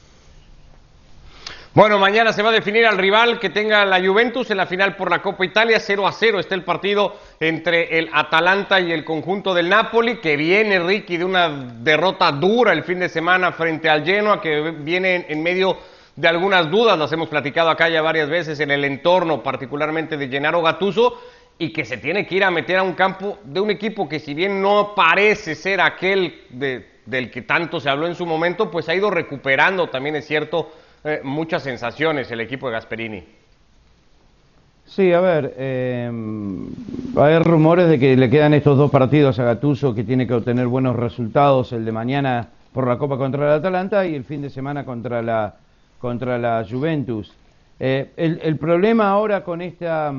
Bueno, 1.74 1.98
mañana 2.00 2.34
se 2.34 2.44
va 2.44 2.50
a 2.50 2.52
definir 2.52 2.86
al 2.86 2.98
rival 2.98 3.40
que 3.40 3.50
tenga 3.50 3.86
la 3.86 4.06
Juventus 4.06 4.52
en 4.52 4.58
la 4.58 4.66
final 4.66 4.98
por 4.98 5.10
la 5.10 5.22
Copa 5.22 5.46
Italia. 5.46 5.80
0 5.80 6.06
a 6.06 6.12
0 6.12 6.42
está 6.42 6.54
el 6.54 6.66
partido 6.66 7.16
entre 7.40 7.98
el 7.98 8.10
Atalanta 8.12 8.82
y 8.82 8.92
el 8.92 9.06
conjunto 9.06 9.54
del 9.54 9.70
Napoli, 9.70 10.18
que 10.18 10.36
viene, 10.36 10.80
Ricky, 10.80 11.16
de 11.16 11.24
una 11.24 11.48
derrota 11.48 12.30
dura 12.34 12.74
el 12.74 12.84
fin 12.84 13.00
de 13.00 13.08
semana 13.08 13.54
frente 13.54 13.90
al 13.90 14.04
Genoa, 14.04 14.42
que 14.42 14.72
viene 14.80 15.28
en 15.30 15.42
medio 15.42 15.78
de 16.14 16.28
algunas 16.28 16.70
dudas, 16.70 17.00
las 17.00 17.12
hemos 17.14 17.30
platicado 17.30 17.70
acá 17.70 17.88
ya 17.88 18.02
varias 18.02 18.28
veces 18.28 18.60
en 18.60 18.70
el 18.70 18.84
entorno, 18.84 19.42
particularmente 19.42 20.18
de 20.18 20.28
Gennaro 20.28 20.62
Gattuso, 20.62 21.22
y 21.58 21.72
que 21.72 21.86
se 21.86 21.96
tiene 21.96 22.28
que 22.28 22.36
ir 22.36 22.44
a 22.44 22.52
meter 22.52 22.80
a 22.80 22.84
un 22.84 22.94
campo 22.94 23.40
de 23.46 23.62
un 23.62 23.72
equipo 23.72 24.10
que 24.10 24.20
si 24.20 24.34
bien 24.34 24.62
no 24.62 24.94
parece 24.94 25.56
ser 25.56 25.80
aquel 25.80 26.44
de 26.50 26.91
del 27.05 27.31
que 27.31 27.41
tanto 27.41 27.79
se 27.79 27.89
habló 27.89 28.08
en 28.08 28.15
su 28.15 28.25
momento, 28.25 28.70
pues 28.70 28.88
ha 28.89 28.96
ido 28.96 29.10
recuperando 29.10 29.89
también, 29.89 30.15
es 30.15 30.27
cierto, 30.27 30.72
eh, 31.03 31.22
muchas 31.24 31.63
sensaciones 31.63 32.29
el 32.31 32.41
equipo 32.41 32.67
de 32.67 32.74
Gasperini. 32.74 33.24
Sí, 34.86 35.13
a 35.13 35.22
ver, 35.22 35.53
eh, 35.58 36.12
hay 37.15 37.39
rumores 37.39 37.88
de 37.88 37.98
que 37.98 38.17
le 38.17 38.29
quedan 38.29 38.53
estos 38.53 38.77
dos 38.77 38.91
partidos 38.91 39.39
a 39.39 39.46
Gatuso 39.46 39.96
que 39.96 40.03
tiene 40.03 40.27
que 40.27 40.34
obtener 40.34 40.67
buenos 40.67 40.98
resultados, 40.98 41.72
el 41.72 41.86
de 41.86 41.91
mañana 41.93 42.50
por 42.74 42.88
la 42.88 42.98
Copa 42.98 43.17
contra 43.17 43.46
el 43.46 43.60
Atalanta 43.60 44.05
y 44.05 44.15
el 44.15 44.25
fin 44.25 44.41
de 44.41 44.50
semana 44.50 44.84
contra 44.84 45.22
la, 45.22 45.55
contra 45.98 46.38
la 46.38 46.65
Juventus. 46.70 47.34
Eh, 47.79 48.12
el, 48.17 48.58
problema 48.58 49.10
ahora 49.10 49.43
con, 49.43 49.62
esta, 49.62 50.13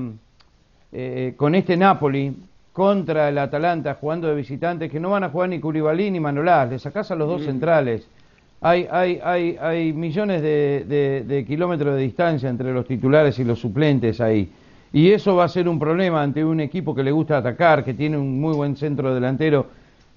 eh, 0.90 1.34
con 1.36 1.54
este 1.54 1.76
Napoli 1.76 2.34
contra 2.72 3.28
el 3.28 3.38
Atalanta 3.38 3.94
jugando 4.00 4.28
de 4.28 4.34
visitantes 4.34 4.90
que 4.90 4.98
no 5.00 5.10
van 5.10 5.24
a 5.24 5.28
jugar 5.28 5.48
ni 5.48 5.60
Curibalí 5.60 6.10
ni 6.10 6.20
Manolás, 6.20 6.70
le 6.70 6.78
sacás 6.78 7.10
a 7.10 7.14
los 7.14 7.28
dos 7.28 7.42
mm. 7.42 7.44
centrales. 7.44 8.08
Hay, 8.60 8.86
hay, 8.90 9.20
hay, 9.22 9.56
hay 9.60 9.92
millones 9.92 10.40
de, 10.40 11.24
de 11.26 11.44
kilómetros 11.44 11.96
de 11.96 12.02
distancia 12.02 12.48
entre 12.48 12.72
los 12.72 12.86
titulares 12.86 13.38
y 13.38 13.44
los 13.44 13.58
suplentes 13.58 14.20
ahí. 14.20 14.48
Y 14.92 15.10
eso 15.10 15.34
va 15.34 15.44
a 15.44 15.48
ser 15.48 15.68
un 15.68 15.78
problema 15.78 16.22
ante 16.22 16.44
un 16.44 16.60
equipo 16.60 16.94
que 16.94 17.02
le 17.02 17.10
gusta 17.10 17.38
atacar, 17.38 17.82
que 17.82 17.94
tiene 17.94 18.18
un 18.18 18.40
muy 18.40 18.54
buen 18.54 18.76
centro 18.76 19.14
delantero 19.14 19.66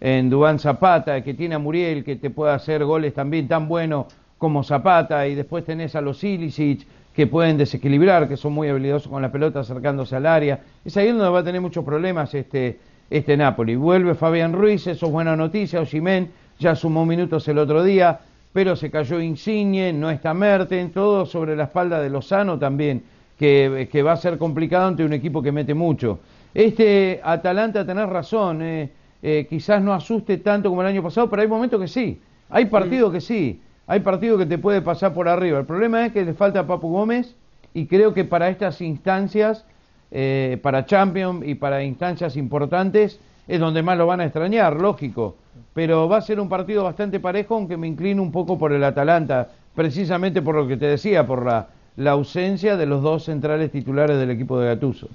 en 0.02 0.30
Dubán 0.30 0.60
Zapata, 0.60 1.24
que 1.24 1.34
tiene 1.34 1.56
a 1.56 1.60
Muriel, 1.60 2.04
que 2.04 2.18
te 2.18 2.30
puede 2.30 2.54
hacer 2.54 2.84
goles 2.84 3.14
también 3.14 3.48
tan 3.48 3.68
buenos 3.68 4.08
como 4.38 4.64
Zapata, 4.64 5.26
y 5.28 5.34
después 5.34 5.64
tenés 5.64 5.96
a 5.96 6.02
los 6.02 6.22
Ilicic, 6.24 6.86
que 7.16 7.28
pueden 7.28 7.58
desequilibrar, 7.58 8.28
que 8.28 8.36
son 8.36 8.54
muy 8.54 8.68
habilidosos 8.68 9.08
con 9.08 9.22
la 9.22 9.32
pelota 9.32 9.62
acercándose 9.62 10.16
al 10.16 10.26
área. 10.26 10.60
Es 10.84 10.98
ahí 10.98 11.08
donde 11.08 11.30
va 11.30 11.40
a 11.40 11.44
tener 11.44 11.62
muchos 11.62 11.86
problemas 11.86 12.34
este, 12.34 12.80
este 13.10 13.38
Napoli. 13.38 13.76
Vuelve 13.76 14.16
Fabián 14.16 14.52
Ruiz, 14.52 14.86
eso 14.88 15.06
es 15.06 15.12
buena 15.12 15.36
noticia, 15.36 15.80
Osimén 15.80 16.30
ya 16.60 16.76
sumó 16.76 17.06
minutos 17.06 17.48
el 17.48 17.58
otro 17.58 17.84
día, 17.84 18.20
pero 18.52 18.76
se 18.76 18.90
cayó 18.90 19.20
Insigne, 19.20 19.94
no 19.94 20.10
está 20.10 20.34
Merten, 20.34 20.92
todo 20.92 21.26
sobre 21.26 21.56
la 21.56 21.64
espalda 21.64 22.02
de 22.02 22.10
Lozano 22.10 22.60
también 22.60 23.04
que, 23.38 24.04
va 24.06 24.14
a 24.14 24.18
ser 24.18 24.38
complicado 24.38 24.88
ante 24.88 25.04
un 25.04 25.14
equipo 25.14 25.42
que 25.42 25.52
mete 25.52 25.74
mucho. 25.74 26.20
Este 26.54 27.20
Atalanta, 27.24 27.86
tenés 27.86 28.08
razón, 28.08 28.62
eh, 28.62 28.90
eh, 29.22 29.46
quizás 29.50 29.82
no 29.82 29.94
asuste 29.94 30.38
tanto 30.38 30.70
como 30.70 30.82
el 30.82 30.88
año 30.88 31.04
pasado, 31.04 31.30
pero 31.30 31.42
hay 31.42 31.48
momentos 31.48 31.80
que 31.80 31.88
sí. 31.88 32.20
Hay 32.50 32.66
partidos 32.66 33.12
que 33.12 33.22
sí. 33.22 33.60
Hay 33.88 34.00
partidos 34.00 34.40
que 34.40 34.46
te 34.46 34.58
puede 34.58 34.82
pasar 34.82 35.14
por 35.14 35.28
arriba. 35.28 35.60
El 35.60 35.66
problema 35.66 36.06
es 36.06 36.12
que 36.12 36.26
le 36.26 36.34
falta 36.34 36.62
a 36.62 36.68
Papu 36.68 36.90
Gómez 36.90 37.36
y 37.74 37.86
creo 37.86 38.14
que 38.14 38.24
para 38.24 38.50
estas 38.50 38.82
instancias, 38.82 39.66
eh, 40.12 40.60
para 40.62 40.86
Champions 40.86 41.46
y 41.46 41.56
para 41.56 41.84
instancias 41.84 42.36
importantes, 42.36 43.20
es 43.48 43.60
donde 43.60 43.84
más 43.84 43.98
lo 43.98 44.08
van 44.08 44.22
a 44.22 44.26
extrañar, 44.26 44.80
lógico. 44.80 45.36
Pero 45.74 46.10
va 46.10 46.18
a 46.18 46.22
ser 46.22 46.40
un 46.40 46.50
partido 46.50 46.84
bastante 46.84 47.20
parejo, 47.20 47.56
aunque 47.56 47.78
me 47.78 47.88
inclino 47.88 48.24
un 48.24 48.32
poco 48.32 48.58
por 48.58 48.74
el 48.74 48.84
Atalanta, 48.84 49.50
precisamente 49.76 50.42
por 50.42 50.56
lo 50.56 50.68
que 50.68 50.78
te 50.78 50.88
decía, 50.88 51.28
por 51.28 51.46
la 51.46 51.68
la 51.98 52.12
ausencia 52.12 52.76
de 52.76 52.86
los 52.86 53.02
dos 53.02 53.24
centrales 53.24 53.72
titulares 53.72 54.18
del 54.18 54.32
equipo 54.32 54.60
de 54.60 54.68
Gatuso. 54.68 55.08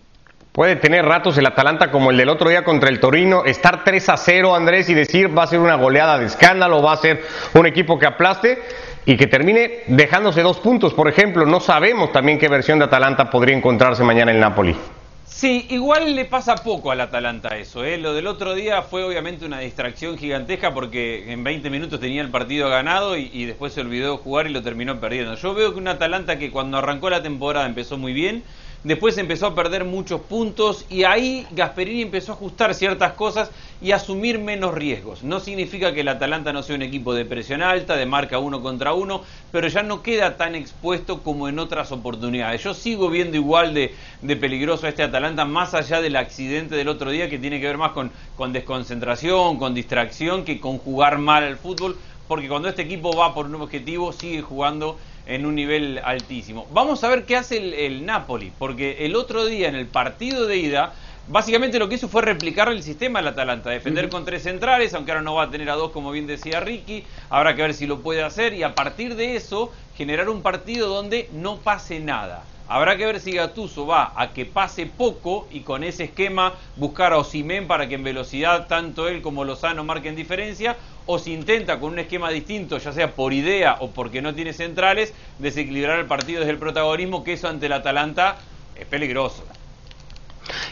Puede 0.60 0.76
tener 0.76 1.06
ratos 1.06 1.38
el 1.38 1.46
Atalanta 1.46 1.90
como 1.90 2.10
el 2.10 2.18
del 2.18 2.28
otro 2.28 2.50
día 2.50 2.64
contra 2.64 2.90
el 2.90 3.00
Torino, 3.00 3.46
estar 3.46 3.82
3 3.82 4.10
a 4.10 4.18
0 4.18 4.54
Andrés 4.54 4.90
y 4.90 4.94
decir 4.94 5.34
va 5.34 5.44
a 5.44 5.46
ser 5.46 5.58
una 5.58 5.76
goleada 5.76 6.18
de 6.18 6.26
escándalo, 6.26 6.82
va 6.82 6.92
a 6.92 6.96
ser 6.98 7.24
un 7.54 7.64
equipo 7.64 7.98
que 7.98 8.04
aplaste 8.04 8.62
y 9.06 9.16
que 9.16 9.26
termine 9.26 9.84
dejándose 9.86 10.42
dos 10.42 10.58
puntos, 10.58 10.92
por 10.92 11.08
ejemplo. 11.08 11.46
No 11.46 11.60
sabemos 11.60 12.12
también 12.12 12.38
qué 12.38 12.48
versión 12.48 12.78
de 12.78 12.84
Atalanta 12.84 13.30
podría 13.30 13.56
encontrarse 13.56 14.04
mañana 14.04 14.32
el 14.32 14.38
Napoli. 14.38 14.76
Sí, 15.24 15.64
igual 15.70 16.14
le 16.14 16.26
pasa 16.26 16.56
poco 16.56 16.90
al 16.90 17.00
Atalanta 17.00 17.56
eso. 17.56 17.82
¿eh? 17.82 17.96
Lo 17.96 18.12
del 18.12 18.26
otro 18.26 18.52
día 18.52 18.82
fue 18.82 19.02
obviamente 19.02 19.46
una 19.46 19.60
distracción 19.60 20.18
gigantesca 20.18 20.74
porque 20.74 21.32
en 21.32 21.42
20 21.42 21.70
minutos 21.70 22.00
tenía 22.00 22.20
el 22.20 22.28
partido 22.28 22.68
ganado 22.68 23.16
y, 23.16 23.30
y, 23.32 23.46
después 23.46 23.72
se 23.72 23.80
olvidó 23.80 24.18
jugar 24.18 24.46
y 24.46 24.50
lo 24.50 24.60
terminó 24.60 25.00
perdiendo. 25.00 25.36
Yo 25.36 25.54
veo 25.54 25.72
que 25.72 25.78
un 25.78 25.88
Atalanta 25.88 26.38
que 26.38 26.50
cuando 26.50 26.76
arrancó 26.76 27.08
la 27.08 27.22
temporada 27.22 27.64
empezó 27.64 27.96
muy 27.96 28.12
bien, 28.12 28.44
después 28.82 29.18
empezó 29.18 29.46
a 29.46 29.54
perder 29.54 29.84
muchos 29.84 30.20
puntos 30.22 30.86
y 30.88 31.04
ahí 31.04 31.46
Gasperini 31.50 32.02
empezó 32.02 32.32
a 32.32 32.34
ajustar 32.34 32.74
ciertas 32.74 33.12
cosas 33.12 33.50
y 33.82 33.92
asumir 33.92 34.38
menos 34.38 34.74
riesgos. 34.74 35.22
No 35.22 35.40
significa 35.40 35.92
que 35.92 36.00
el 36.00 36.08
Atalanta 36.08 36.52
no 36.52 36.62
sea 36.62 36.76
un 36.76 36.82
equipo 36.82 37.14
de 37.14 37.24
presión 37.24 37.62
alta, 37.62 37.96
de 37.96 38.06
marca 38.06 38.38
uno 38.38 38.62
contra 38.62 38.92
uno, 38.92 39.22
pero 39.52 39.68
ya 39.68 39.82
no 39.82 40.02
queda 40.02 40.36
tan 40.36 40.54
expuesto 40.54 41.22
como 41.22 41.48
en 41.48 41.58
otras 41.58 41.92
oportunidades. 41.92 42.62
Yo 42.62 42.74
sigo 42.74 43.10
viendo 43.10 43.36
igual 43.36 43.74
de, 43.74 43.94
peligroso 44.36 44.86
a 44.86 44.90
este 44.90 45.02
Atalanta, 45.02 45.44
más 45.44 45.74
allá 45.74 46.00
del 46.00 46.16
accidente 46.16 46.74
del 46.74 46.88
otro 46.88 47.10
día, 47.10 47.28
que 47.28 47.38
tiene 47.38 47.60
que 47.60 47.66
ver 47.66 47.78
más 47.78 47.92
con, 47.92 48.10
con 48.36 48.52
desconcentración, 48.52 49.58
con 49.58 49.74
distracción, 49.74 50.44
que 50.44 50.60
con 50.60 50.78
jugar 50.78 51.18
mal 51.18 51.44
al 51.44 51.56
fútbol, 51.56 51.96
porque 52.28 52.48
cuando 52.48 52.68
este 52.68 52.82
equipo 52.82 53.16
va 53.16 53.34
por 53.34 53.46
un 53.46 53.56
objetivo, 53.56 54.12
sigue 54.12 54.42
jugando 54.42 54.96
en 55.26 55.46
un 55.46 55.54
nivel 55.54 56.00
altísimo. 56.04 56.66
Vamos 56.72 57.04
a 57.04 57.08
ver 57.08 57.24
qué 57.24 57.36
hace 57.36 57.58
el, 57.58 57.74
el 57.74 58.06
Napoli, 58.06 58.52
porque 58.58 59.04
el 59.04 59.16
otro 59.16 59.46
día 59.46 59.68
en 59.68 59.74
el 59.74 59.86
partido 59.86 60.46
de 60.46 60.56
ida 60.56 60.94
Básicamente 61.30 61.78
lo 61.78 61.88
que 61.88 61.94
hizo 61.94 62.08
fue 62.08 62.22
replicar 62.22 62.68
el 62.70 62.82
sistema 62.82 63.20
del 63.20 63.28
Atalanta, 63.28 63.70
defender 63.70 64.08
con 64.08 64.24
tres 64.24 64.42
centrales, 64.42 64.94
aunque 64.94 65.12
ahora 65.12 65.22
no 65.22 65.34
va 65.34 65.44
a 65.44 65.50
tener 65.50 65.70
a 65.70 65.76
dos 65.76 65.92
como 65.92 66.10
bien 66.10 66.26
decía 66.26 66.58
Ricky, 66.58 67.04
habrá 67.28 67.54
que 67.54 67.62
ver 67.62 67.74
si 67.74 67.86
lo 67.86 68.00
puede 68.00 68.24
hacer 68.24 68.52
y 68.52 68.64
a 68.64 68.74
partir 68.74 69.14
de 69.14 69.36
eso 69.36 69.70
generar 69.96 70.28
un 70.28 70.42
partido 70.42 70.88
donde 70.88 71.28
no 71.32 71.58
pase 71.58 72.00
nada. 72.00 72.42
Habrá 72.72 72.96
que 72.96 73.04
ver 73.04 73.18
si 73.18 73.32
Gatuso 73.32 73.84
va 73.84 74.12
a 74.14 74.32
que 74.32 74.46
pase 74.46 74.86
poco 74.86 75.48
y 75.50 75.62
con 75.62 75.82
ese 75.82 76.04
esquema 76.04 76.54
buscar 76.76 77.12
a 77.12 77.18
Osimen 77.18 77.66
para 77.66 77.88
que 77.88 77.96
en 77.96 78.04
velocidad 78.04 78.68
tanto 78.68 79.08
él 79.08 79.22
como 79.22 79.44
Lozano 79.44 79.82
marquen 79.82 80.14
diferencia 80.14 80.76
o 81.04 81.18
si 81.18 81.32
intenta 81.32 81.80
con 81.80 81.94
un 81.94 81.98
esquema 81.98 82.30
distinto, 82.30 82.78
ya 82.78 82.92
sea 82.92 83.10
por 83.10 83.32
idea 83.32 83.78
o 83.80 83.90
porque 83.90 84.22
no 84.22 84.36
tiene 84.36 84.52
centrales, 84.52 85.12
desequilibrar 85.40 85.98
el 85.98 86.06
partido 86.06 86.38
desde 86.38 86.52
el 86.52 86.58
protagonismo, 86.58 87.24
que 87.24 87.32
eso 87.32 87.48
ante 87.48 87.66
el 87.66 87.72
Atalanta 87.72 88.36
es 88.76 88.86
peligroso. 88.86 89.44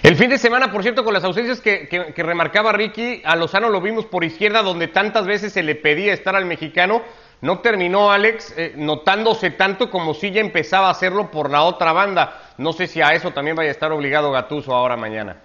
El 0.05 0.15
fin 0.15 0.31
de 0.31 0.39
semana, 0.39 0.71
por 0.71 0.83
cierto, 0.85 1.03
con 1.03 1.15
las 1.15 1.25
ausencias 1.25 1.61
que, 1.61 2.15
remarcaba 2.17 2.71
Ricky, 2.71 3.23
a 3.25 3.35
Lozano 3.35 3.71
lo 3.71 3.81
vimos 3.81 4.07
por 4.07 4.23
izquierda, 4.23 4.63
donde 4.63 4.87
tantas 4.87 5.27
veces 5.27 5.53
se 5.53 5.65
le 5.65 5.75
pedía 5.75 6.13
estar 6.13 6.37
al 6.37 6.45
mexicano. 6.45 7.03
No 7.41 7.61
terminó 7.61 8.11
Alex 8.11 8.53
eh, 8.57 8.73
notándose 8.77 9.51
tanto 9.51 9.91
como 9.91 10.13
si 10.13 10.33
ya 10.33 10.41
empezaba 10.41 10.89
a 10.89 10.91
hacerlo 10.91 11.31
por 11.31 11.51
la 11.51 11.63
otra 11.63 11.93
banda. 11.93 12.53
No 12.59 12.73
sé 12.73 12.89
si 12.89 13.01
a 13.01 13.11
eso 13.15 13.31
también 13.31 13.57
vaya 13.57 13.69
a 13.69 13.73
estar 13.73 13.93
obligado 13.93 14.33
Gatuso 14.33 14.75
ahora 14.75 14.97
mañana. 14.97 15.37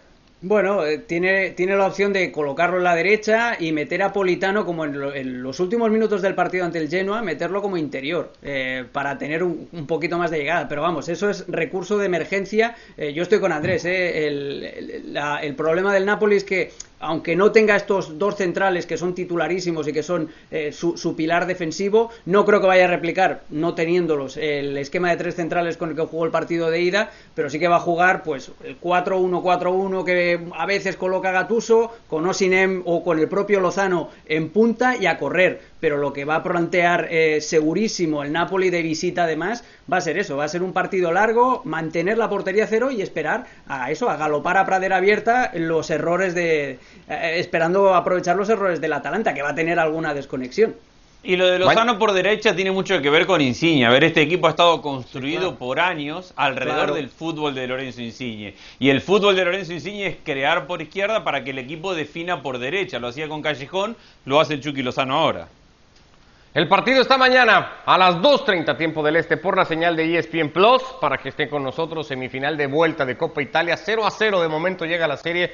Bueno, 0.41 0.85
eh, 0.85 0.97
tiene, 0.97 1.51
tiene 1.51 1.77
la 1.77 1.87
opción 1.87 2.11
de 2.11 2.29
colocarlo 2.31 2.77
en 2.77 2.83
la 2.83 2.95
derecha 2.95 3.55
y 3.57 3.71
meter 3.71 4.01
a 4.03 4.11
Politano 4.11 4.65
como 4.65 4.83
en, 4.83 5.41
los 5.41 5.59
últimos 5.61 5.89
minutos 5.89 6.21
del 6.21 6.35
partido 6.35 6.65
ante 6.65 6.79
el 6.79 6.89
Genoa, 6.89 7.21
meterlo 7.21 7.61
como 7.61 7.77
interior 7.77 8.33
eh, 8.41 8.83
para 8.91 9.17
tener 9.17 9.41
un, 9.41 9.87
poquito 9.87 10.17
más 10.17 10.31
de 10.31 10.39
llegada. 10.39 10.67
Pero 10.67 10.81
vamos, 10.81 11.07
eso 11.07 11.29
es 11.29 11.45
recurso 11.47 11.97
de 11.97 12.07
emergencia. 12.07 12.75
Yo 12.97 13.23
estoy 13.23 13.39
con 13.39 13.53
Andrés. 13.53 13.85
El, 13.85 15.15
el, 15.41 15.55
problema 15.55 15.93
del 15.93 16.05
Napoli 16.05 16.35
es 16.35 16.43
que 16.43 16.73
aunque 17.03 17.35
no 17.35 17.51
tenga 17.51 17.75
estos 17.75 18.17
dos 18.17 18.35
centrales 18.35 18.85
que 18.85 18.97
son 18.97 19.13
titularísimos 19.13 19.87
y 19.87 19.93
que 19.93 20.03
son 20.03 20.29
eh, 20.49 20.71
su, 20.71 21.15
pilar 21.15 21.45
defensivo, 21.45 22.09
no 22.25 22.45
creo 22.45 22.61
que 22.61 22.67
vaya 22.67 22.85
a 22.85 22.87
replicar, 22.87 23.43
no 23.49 23.75
teniéndolos, 23.75 24.37
el 24.37 24.77
esquema 24.77 25.09
de 25.09 25.17
tres 25.17 25.35
centrales 25.35 25.77
con 25.77 25.89
el 25.89 25.95
que 25.95 26.03
jugó 26.03 26.25
el 26.25 26.31
partido 26.31 26.71
de 26.71 26.81
ida, 26.81 27.11
pero 27.35 27.49
sí 27.49 27.59
que 27.59 27.67
va 27.67 27.75
a 27.77 27.81
jugar 27.81 28.23
pues 28.23 28.51
el 28.63 28.79
4-1-4-1 28.79 30.03
que 30.05 30.39
a 30.55 30.65
veces 30.65 30.95
coloca 30.95 31.31
Gatuso, 31.31 31.91
con 32.07 32.25
Osinem 32.25 32.81
o 32.85 33.03
con 33.03 33.19
el 33.19 33.27
propio 33.27 33.59
Lozano 33.59 34.09
en 34.25 34.49
punta 34.49 34.95
y 34.95 35.05
a 35.05 35.17
correr. 35.17 35.73
Pero 35.79 35.97
lo 35.97 36.13
que 36.13 36.23
va 36.23 36.35
a 36.35 36.43
plantear 36.43 37.09
eh, 37.11 37.41
segurísimo 37.41 38.23
el 38.23 38.31
Napoli 38.31 38.69
de 38.69 38.81
visita 38.81 39.23
además 39.23 39.65
va 39.91 39.97
a 39.97 40.01
ser 40.01 40.17
eso, 40.17 40.37
va 40.37 40.45
a 40.45 40.47
ser 40.47 40.63
un 40.63 40.71
partido 40.71 41.11
largo, 41.11 41.61
mantener 41.65 42.17
la 42.17 42.29
portería 42.29 42.67
cero 42.67 42.89
y 42.89 43.01
esperar 43.01 43.45
a 43.67 43.91
eso, 43.91 44.09
a 44.09 44.15
galopar 44.15 44.55
a 44.57 44.65
pradera 44.65 44.97
abierta 44.97 45.51
los 45.53 45.89
errores 45.89 46.33
de, 46.33 46.79
eh, 47.07 47.35
esperando 47.37 47.93
aprovechar 47.93 48.35
los 48.35 48.49
errores 48.49 48.81
del 48.81 48.93
Atalanta, 48.93 49.33
que 49.33 49.41
va 49.41 49.49
a 49.49 49.55
tener 49.55 49.79
alguna 49.79 50.13
desconexión. 50.13 50.75
Y 51.25 51.37
lo 51.37 51.47
de 51.47 51.57
Lozano 51.57 51.97
por 51.97 52.11
derecha 52.11 52.53
tiene 52.53 52.71
mucho 52.71 53.01
que 53.01 53.09
ver 53.09 53.25
con 53.25 53.39
Insigne. 53.39 53.85
A 53.85 53.89
ver, 53.89 54.03
este 54.03 54.21
equipo 54.21 54.47
ha 54.47 54.49
estado 54.49 54.81
construido 54.81 55.55
por 55.55 55.79
años 55.79 56.33
alrededor 56.35 56.93
del 56.93 57.07
fútbol 57.07 57.55
de 57.55 57.65
Lorenzo 57.65 58.01
Insigne. 58.01 58.55
Y 58.77 58.89
el 58.89 58.99
fútbol 58.99 59.37
de 59.37 59.45
Lorenzo 59.45 59.71
Insigne 59.71 60.07
es 60.07 60.17
crear 60.21 60.67
por 60.67 60.81
izquierda 60.81 61.23
para 61.23 61.45
que 61.45 61.51
el 61.51 61.59
equipo 61.59 61.95
defina 61.95 62.41
por 62.41 62.57
derecha. 62.57 62.99
Lo 62.99 63.07
hacía 63.07 63.29
con 63.29 63.41
Callejón, 63.41 63.95
lo 64.25 64.41
hace 64.41 64.55
el 64.55 64.61
Chucky 64.61 64.83
Lozano 64.83 65.15
ahora. 65.15 65.47
El 66.53 66.67
partido 66.67 67.01
está 67.01 67.17
mañana 67.17 67.77
a 67.85 67.97
las 67.97 68.15
2.30 68.17 68.77
tiempo 68.77 69.01
del 69.01 69.15
este 69.15 69.37
por 69.37 69.57
la 69.57 69.65
señal 69.65 69.95
de 69.95 70.19
ESPN 70.19 70.49
Plus 70.49 70.83
para 71.01 71.17
que 71.17 71.29
estén 71.29 71.49
con 71.49 71.63
nosotros 71.63 72.05
semifinal 72.05 72.57
de 72.57 72.67
vuelta 72.67 73.05
de 73.05 73.17
Copa 73.17 73.41
Italia 73.41 73.75
0 73.75 74.05
a 74.05 74.11
0 74.11 74.39
de 74.39 74.47
momento 74.49 74.85
llega 74.85 75.07
la 75.07 75.17
serie 75.17 75.51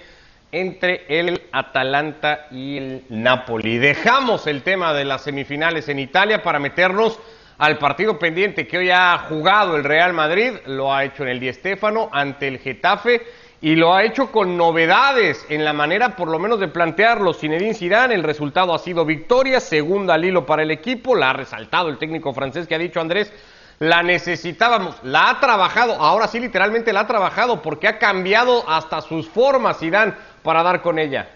entre 0.52 1.06
el 1.08 1.42
Atalanta 1.52 2.48
y 2.52 2.78
el 2.78 3.04
Napoli. 3.10 3.78
Dejamos 3.78 4.48
el 4.48 4.64
tema 4.64 4.94
de 4.94 5.06
las 5.06 5.24
semifinales 5.24 5.90
en 5.90 6.00
Italia 6.00 6.42
para 6.42 6.60
meternos 6.60 7.20
al 7.60 7.78
partido 7.78 8.18
pendiente 8.18 8.68
que 8.68 8.78
hoy 8.78 8.90
ha 8.90 9.18
jugado 9.28 9.76
el 9.76 9.84
Real 9.84 10.14
Madrid, 10.14 10.54
lo 10.66 10.94
ha 10.94 11.04
hecho 11.04 11.24
en 11.24 11.30
el 11.30 11.40
Di 11.40 11.52
Stéfano 11.52 12.10
ante 12.12 12.48
el 12.48 12.60
Getafe 12.60 13.22
y 13.62 13.76
lo 13.76 13.94
ha 13.94 14.06
hecho 14.06 14.32
con 14.32 14.56
novedades 14.56 15.46
en 15.50 15.66
la 15.66 15.74
manera 15.74 16.16
por 16.16 16.30
lo 16.30 16.40
menos 16.40 16.62
de 16.62 16.70
plantearlo. 16.70 17.34
Zinedine 17.34 17.74
Zidane, 17.74 18.16
el 18.16 18.24
resultado 18.24 18.74
ha 18.74 18.80
sido 18.80 19.04
victoria, 19.06 19.60
segunda 19.60 20.14
al 20.14 20.24
hilo 20.24 20.46
para 20.46 20.64
el 20.64 20.72
equipo, 20.72 21.16
la 21.16 21.32
ha 21.32 21.34
resaltado 21.34 21.90
el 21.90 21.98
técnico 21.98 22.34
francés 22.34 22.66
que 22.66 22.76
ha 22.76 22.80
dicho 22.80 23.02
Andrés, 23.02 23.34
la 23.80 24.04
necesitábamos, 24.04 24.96
la 25.04 25.30
ha 25.30 25.40
trabajado, 25.40 25.94
ahora 25.94 26.28
sí 26.28 26.40
literalmente 26.40 26.94
la 26.94 27.02
ha 27.02 27.08
trabajado 27.08 27.62
porque 27.62 27.88
ha 27.88 27.98
cambiado 27.98 28.64
hasta 28.70 29.02
sus 29.02 29.28
formas 29.28 29.80
Zidane 29.80 30.14
para 30.44 30.64
dar 30.64 30.82
con 30.82 31.00
ella. 31.00 31.30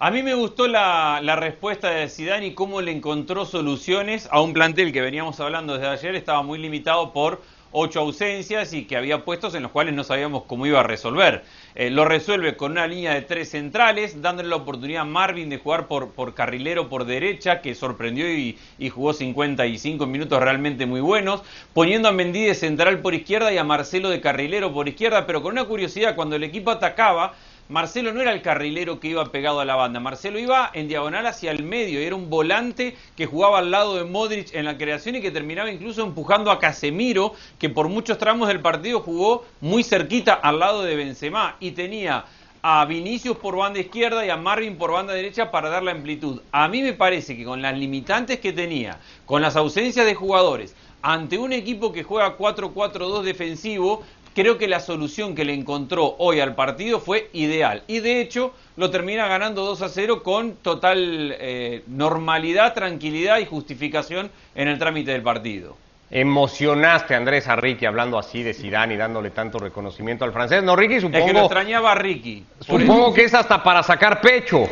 A 0.00 0.10
mí 0.10 0.22
me 0.22 0.34
gustó 0.34 0.66
la, 0.66 1.20
respuesta 1.36 1.88
de 1.90 2.08
Zidane 2.08 2.48
y 2.48 2.54
cómo 2.54 2.80
le 2.80 2.90
encontró 2.90 3.46
soluciones 3.46 4.28
a 4.32 4.40
un 4.40 4.52
plantel 4.52 4.92
que 4.92 5.00
veníamos 5.00 5.38
hablando 5.40 5.74
desde 5.74 5.86
ayer, 5.86 6.14
estaba 6.16 6.42
muy 6.42 6.58
limitado 6.58 7.12
por 7.12 7.40
ocho 7.70 8.00
ausencias 8.00 8.72
y 8.72 8.84
que 8.84 8.96
había 8.96 9.24
puestos 9.24 9.54
en 9.54 9.62
los 9.62 9.72
cuales 9.72 9.94
no 9.94 10.04
sabíamos 10.04 10.44
cómo 10.44 10.66
iba 10.66 10.80
a 10.80 10.82
resolver. 10.82 11.42
Eh, 11.74 11.90
lo 11.90 12.04
resuelve 12.04 12.56
con 12.56 12.72
una 12.72 12.86
línea 12.86 13.14
de 13.14 13.22
tres 13.22 13.50
centrales, 13.50 14.20
dándole 14.20 14.48
la 14.48 14.56
oportunidad 14.56 15.02
a 15.02 15.06
Marvin 15.06 15.48
de 15.48 15.58
jugar 15.58 15.88
por, 15.88 16.10
por 16.10 16.34
carrilero 16.34 16.88
por 16.88 17.04
derecha, 17.04 17.60
que 17.60 17.74
sorprendió 17.74 18.32
y, 18.32 18.58
y, 18.78 18.90
jugó 18.90 19.12
55 19.12 20.06
minutos 20.06 20.40
realmente 20.40 20.86
muy 20.86 21.00
buenos, 21.00 21.42
poniendo 21.72 22.08
a 22.08 22.12
Mendy 22.12 22.44
de 22.44 22.54
central 22.54 23.00
por 23.00 23.14
izquierda 23.14 23.52
y 23.52 23.58
a 23.58 23.64
Marcelo 23.64 24.08
de 24.08 24.20
carrilero 24.20 24.72
por 24.72 24.88
izquierda, 24.88 25.26
pero 25.26 25.42
con 25.42 25.52
una 25.52 25.64
curiosidad, 25.64 26.14
cuando 26.14 26.36
el 26.36 26.44
equipo 26.44 26.70
atacaba, 26.70 27.34
Marcelo 27.68 28.12
no 28.12 28.20
era 28.20 28.32
el 28.32 28.42
carrilero 28.42 29.00
que 29.00 29.08
iba 29.08 29.24
pegado 29.32 29.60
a 29.60 29.64
la 29.64 29.74
banda, 29.74 29.98
Marcelo 29.98 30.38
iba 30.38 30.70
en 30.74 30.86
diagonal 30.86 31.24
hacia 31.24 31.50
el 31.50 31.62
medio, 31.62 31.98
era 31.98 32.14
un 32.14 32.28
volante 32.28 32.94
que 33.16 33.24
jugaba 33.24 33.58
al 33.60 33.70
lado 33.70 33.96
de 33.96 34.04
Modric 34.04 34.54
en 34.54 34.66
la 34.66 34.76
creación 34.76 35.16
y 35.16 35.22
que 35.22 35.30
terminaba 35.30 35.70
incluso 35.70 36.02
empujando 36.02 36.50
a 36.50 36.58
Casemiro, 36.58 37.32
que 37.58 37.70
por 37.70 37.88
muchos 37.88 38.18
tramos 38.18 38.48
del 38.48 38.60
partido 38.60 39.00
jugó 39.00 39.46
muy 39.62 39.82
cerquita 39.82 40.34
al 40.34 40.58
lado 40.58 40.82
de 40.82 40.94
Benzema 40.94 41.56
y 41.58 41.70
tenía 41.70 42.26
a 42.60 42.84
Vinicius 42.84 43.38
por 43.38 43.56
banda 43.56 43.78
izquierda 43.78 44.26
y 44.26 44.30
a 44.30 44.36
Marvin 44.36 44.76
por 44.76 44.92
banda 44.92 45.14
derecha 45.14 45.50
para 45.50 45.70
dar 45.70 45.82
la 45.82 45.92
amplitud. 45.92 46.42
A 46.52 46.68
mí 46.68 46.82
me 46.82 46.92
parece 46.92 47.34
que 47.34 47.44
con 47.44 47.62
las 47.62 47.78
limitantes 47.78 48.40
que 48.40 48.52
tenía, 48.52 48.98
con 49.24 49.40
las 49.40 49.56
ausencias 49.56 50.04
de 50.04 50.14
jugadores, 50.14 50.74
ante 51.00 51.36
un 51.36 51.52
equipo 51.52 51.92
que 51.92 52.02
juega 52.02 52.38
4-4-2 52.38 53.22
defensivo, 53.22 54.02
creo 54.34 54.58
que 54.58 54.68
la 54.68 54.80
solución 54.80 55.34
que 55.34 55.44
le 55.44 55.54
encontró 55.54 56.16
hoy 56.18 56.40
al 56.40 56.54
partido 56.54 57.00
fue 57.00 57.28
ideal. 57.32 57.82
Y 57.86 58.00
de 58.00 58.20
hecho 58.20 58.52
lo 58.76 58.90
termina 58.90 59.28
ganando 59.28 59.64
2 59.64 59.82
a 59.82 59.88
0 59.88 60.22
con 60.22 60.56
total 60.56 61.34
eh, 61.38 61.82
normalidad, 61.86 62.74
tranquilidad 62.74 63.38
y 63.38 63.46
justificación 63.46 64.30
en 64.54 64.68
el 64.68 64.78
trámite 64.78 65.12
del 65.12 65.22
partido. 65.22 65.76
Emocionaste 66.10 67.14
a 67.14 67.16
Andrés 67.16 67.48
a 67.48 67.56
Ricky 67.56 67.86
hablando 67.86 68.18
así 68.18 68.42
de 68.42 68.54
Zidane 68.54 68.94
y 68.94 68.96
dándole 68.96 69.30
tanto 69.30 69.58
reconocimiento 69.58 70.24
al 70.24 70.32
francés. 70.32 70.62
No, 70.62 70.76
Ricky, 70.76 71.00
supongo... 71.00 71.18
Es 71.18 71.24
que 71.24 71.32
lo 71.32 71.40
extrañaba 71.40 71.92
a 71.92 71.94
Ricky. 71.94 72.44
Supongo 72.60 73.12
que 73.14 73.24
es 73.24 73.34
hasta 73.34 73.62
para 73.62 73.82
sacar 73.82 74.20
pecho. 74.20 74.68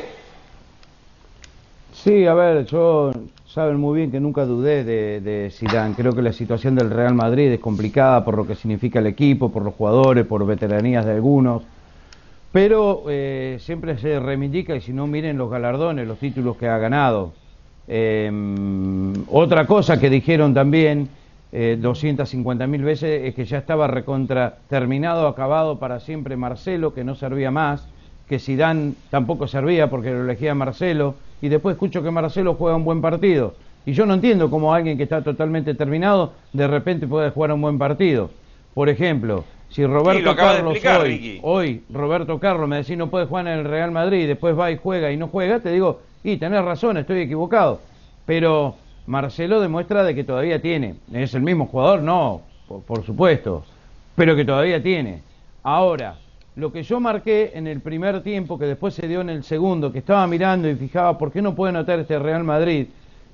Sí, 2.02 2.26
a 2.26 2.34
ver, 2.34 2.66
yo 2.66 3.12
saben 3.46 3.76
muy 3.78 3.98
bien 3.98 4.10
que 4.10 4.18
nunca 4.18 4.44
dudé 4.44 4.82
de, 4.82 5.20
de 5.20 5.50
Zidane. 5.52 5.94
Creo 5.94 6.12
que 6.12 6.20
la 6.20 6.32
situación 6.32 6.74
del 6.74 6.90
Real 6.90 7.14
Madrid 7.14 7.52
es 7.52 7.60
complicada 7.60 8.24
por 8.24 8.36
lo 8.36 8.44
que 8.44 8.56
significa 8.56 8.98
el 8.98 9.06
equipo, 9.06 9.52
por 9.52 9.62
los 9.62 9.74
jugadores, 9.74 10.26
por 10.26 10.44
veteranías 10.44 11.06
de 11.06 11.12
algunos. 11.12 11.62
Pero 12.50 13.04
eh, 13.08 13.58
siempre 13.60 13.96
se 13.98 14.18
reivindica 14.18 14.74
y 14.74 14.80
si 14.80 14.92
no 14.92 15.06
miren 15.06 15.38
los 15.38 15.48
galardones, 15.48 16.08
los 16.08 16.18
títulos 16.18 16.56
que 16.56 16.66
ha 16.66 16.76
ganado. 16.76 17.34
Em, 17.86 19.12
otra 19.30 19.64
cosa 19.68 20.00
que 20.00 20.10
dijeron 20.10 20.54
también 20.54 21.08
eh, 21.52 21.78
250 21.80 22.66
mil 22.66 22.82
veces 22.82 23.26
es 23.26 23.34
que 23.36 23.44
ya 23.44 23.58
estaba 23.58 23.86
recontra 23.86 24.56
terminado, 24.68 25.28
acabado 25.28 25.78
para 25.78 26.00
siempre 26.00 26.36
Marcelo, 26.36 26.94
que 26.94 27.04
no 27.04 27.14
servía 27.14 27.52
más, 27.52 27.86
que 28.28 28.40
Zidane 28.40 28.94
tampoco 29.08 29.46
servía 29.46 29.88
porque 29.88 30.10
lo 30.10 30.24
elegía 30.24 30.52
Marcelo 30.56 31.14
y 31.42 31.48
después 31.48 31.74
escucho 31.74 32.02
que 32.02 32.10
Marcelo 32.10 32.54
juega 32.54 32.76
un 32.76 32.84
buen 32.84 33.02
partido. 33.02 33.54
Y 33.84 33.92
yo 33.92 34.06
no 34.06 34.14
entiendo 34.14 34.48
cómo 34.48 34.72
alguien 34.72 34.96
que 34.96 35.02
está 35.02 35.22
totalmente 35.22 35.74
terminado 35.74 36.32
de 36.52 36.68
repente 36.68 37.06
puede 37.06 37.30
jugar 37.30 37.52
un 37.52 37.60
buen 37.60 37.78
partido. 37.78 38.30
Por 38.74 38.88
ejemplo, 38.88 39.44
si 39.68 39.84
Roberto 39.84 40.36
Carlos 40.36 40.78
hoy, 41.00 41.40
hoy, 41.42 41.84
Roberto 41.90 42.38
Carlos 42.38 42.68
me 42.68 42.76
decís 42.76 42.96
no 42.96 43.10
puede 43.10 43.26
jugar 43.26 43.48
en 43.48 43.58
el 43.58 43.64
Real 43.64 43.90
Madrid, 43.90 44.28
después 44.28 44.58
va 44.58 44.70
y 44.70 44.76
juega 44.76 45.10
y 45.10 45.16
no 45.16 45.28
juega, 45.28 45.58
te 45.58 45.72
digo, 45.72 46.00
y 46.22 46.36
tenés 46.36 46.64
razón, 46.64 46.96
estoy 46.96 47.22
equivocado. 47.22 47.80
Pero 48.24 48.76
Marcelo 49.06 49.60
demuestra 49.60 50.04
de 50.04 50.14
que 50.14 50.22
todavía 50.22 50.62
tiene. 50.62 50.94
¿Es 51.12 51.34
el 51.34 51.42
mismo 51.42 51.66
jugador? 51.66 52.02
No, 52.02 52.42
por 52.86 53.04
supuesto, 53.04 53.64
pero 54.14 54.36
que 54.36 54.44
todavía 54.44 54.80
tiene. 54.80 55.22
Ahora, 55.64 56.16
lo 56.56 56.70
que 56.70 56.82
yo 56.82 57.00
marqué 57.00 57.52
en 57.54 57.66
el 57.66 57.80
primer 57.80 58.22
tiempo, 58.22 58.58
que 58.58 58.66
después 58.66 58.94
se 58.94 59.08
dio 59.08 59.22
en 59.22 59.30
el 59.30 59.42
segundo, 59.42 59.90
que 59.90 60.00
estaba 60.00 60.26
mirando 60.26 60.68
y 60.68 60.74
fijaba 60.74 61.16
por 61.16 61.32
qué 61.32 61.40
no 61.40 61.54
puede 61.54 61.72
notar 61.72 61.98
este 61.98 62.18
Real 62.18 62.44
Madrid, 62.44 62.88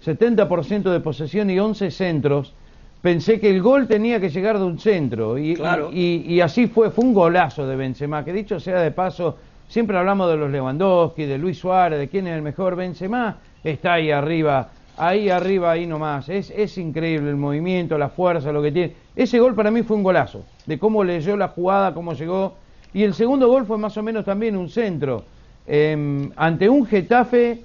70% 0.04 0.90
de 0.90 1.00
posesión 1.00 1.50
y 1.50 1.58
11 1.58 1.90
centros, 1.90 2.54
pensé 3.02 3.40
que 3.40 3.50
el 3.50 3.60
gol 3.60 3.88
tenía 3.88 4.20
que 4.20 4.28
llegar 4.28 4.58
de 4.58 4.64
un 4.64 4.78
centro. 4.78 5.36
Y, 5.36 5.58
y, 5.92 6.40
así 6.40 6.68
fue, 6.68 6.90
fue 6.90 7.04
un 7.04 7.14
golazo 7.14 7.66
de 7.66 7.74
Benzema, 7.74 8.24
que 8.24 8.32
dicho 8.32 8.60
sea 8.60 8.80
de 8.80 8.92
paso, 8.92 9.36
siempre 9.68 9.98
hablamos 9.98 10.30
de 10.30 10.36
los 10.36 10.50
Lewandowski, 10.50 11.24
de 11.24 11.38
Luis 11.38 11.58
Suárez, 11.58 11.98
de 11.98 12.08
quién 12.08 12.28
es 12.28 12.36
el 12.36 12.42
mejor, 12.42 12.76
Benzema 12.76 13.38
está 13.64 13.94
ahí 13.94 14.12
arriba, 14.12 14.68
ahí 14.96 15.28
arriba, 15.28 15.72
ahí 15.72 15.86
nomás. 15.86 16.28
Es, 16.28 16.50
es 16.50 16.78
increíble 16.78 17.30
el 17.30 17.36
movimiento, 17.36 17.98
la 17.98 18.10
fuerza, 18.10 18.52
lo 18.52 18.62
que 18.62 18.70
tiene. 18.70 18.92
Ese 19.16 19.40
gol 19.40 19.56
para 19.56 19.72
mí 19.72 19.82
fue 19.82 19.96
un 19.96 20.04
golazo, 20.04 20.44
de 20.66 20.78
cómo 20.78 21.02
leyó 21.02 21.36
la 21.36 21.48
jugada, 21.48 21.92
cómo 21.92 22.12
llegó 22.12 22.54
y 22.92 23.02
el 23.02 23.14
segundo 23.14 23.48
gol 23.48 23.66
fue 23.66 23.78
más 23.78 23.96
o 23.96 24.02
menos 24.02 24.24
también 24.24 24.56
un 24.56 24.68
centro. 24.68 25.24
Em, 25.66 26.30
ante 26.36 26.68
un 26.68 26.86
Getafe 26.86 27.60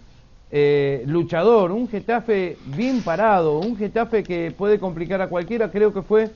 eh, 0.52 1.04
luchador, 1.08 1.72
un 1.72 1.88
Getafe 1.88 2.58
bien 2.76 3.02
parado, 3.02 3.60
un 3.60 3.78
Getafe 3.78 4.24
que 4.24 4.52
puede 4.56 4.78
complicar 4.80 5.22
a 5.22 5.28
cualquiera, 5.28 5.72
creo 5.72 5.94
que 5.94 6.02
fue, 6.02 6.30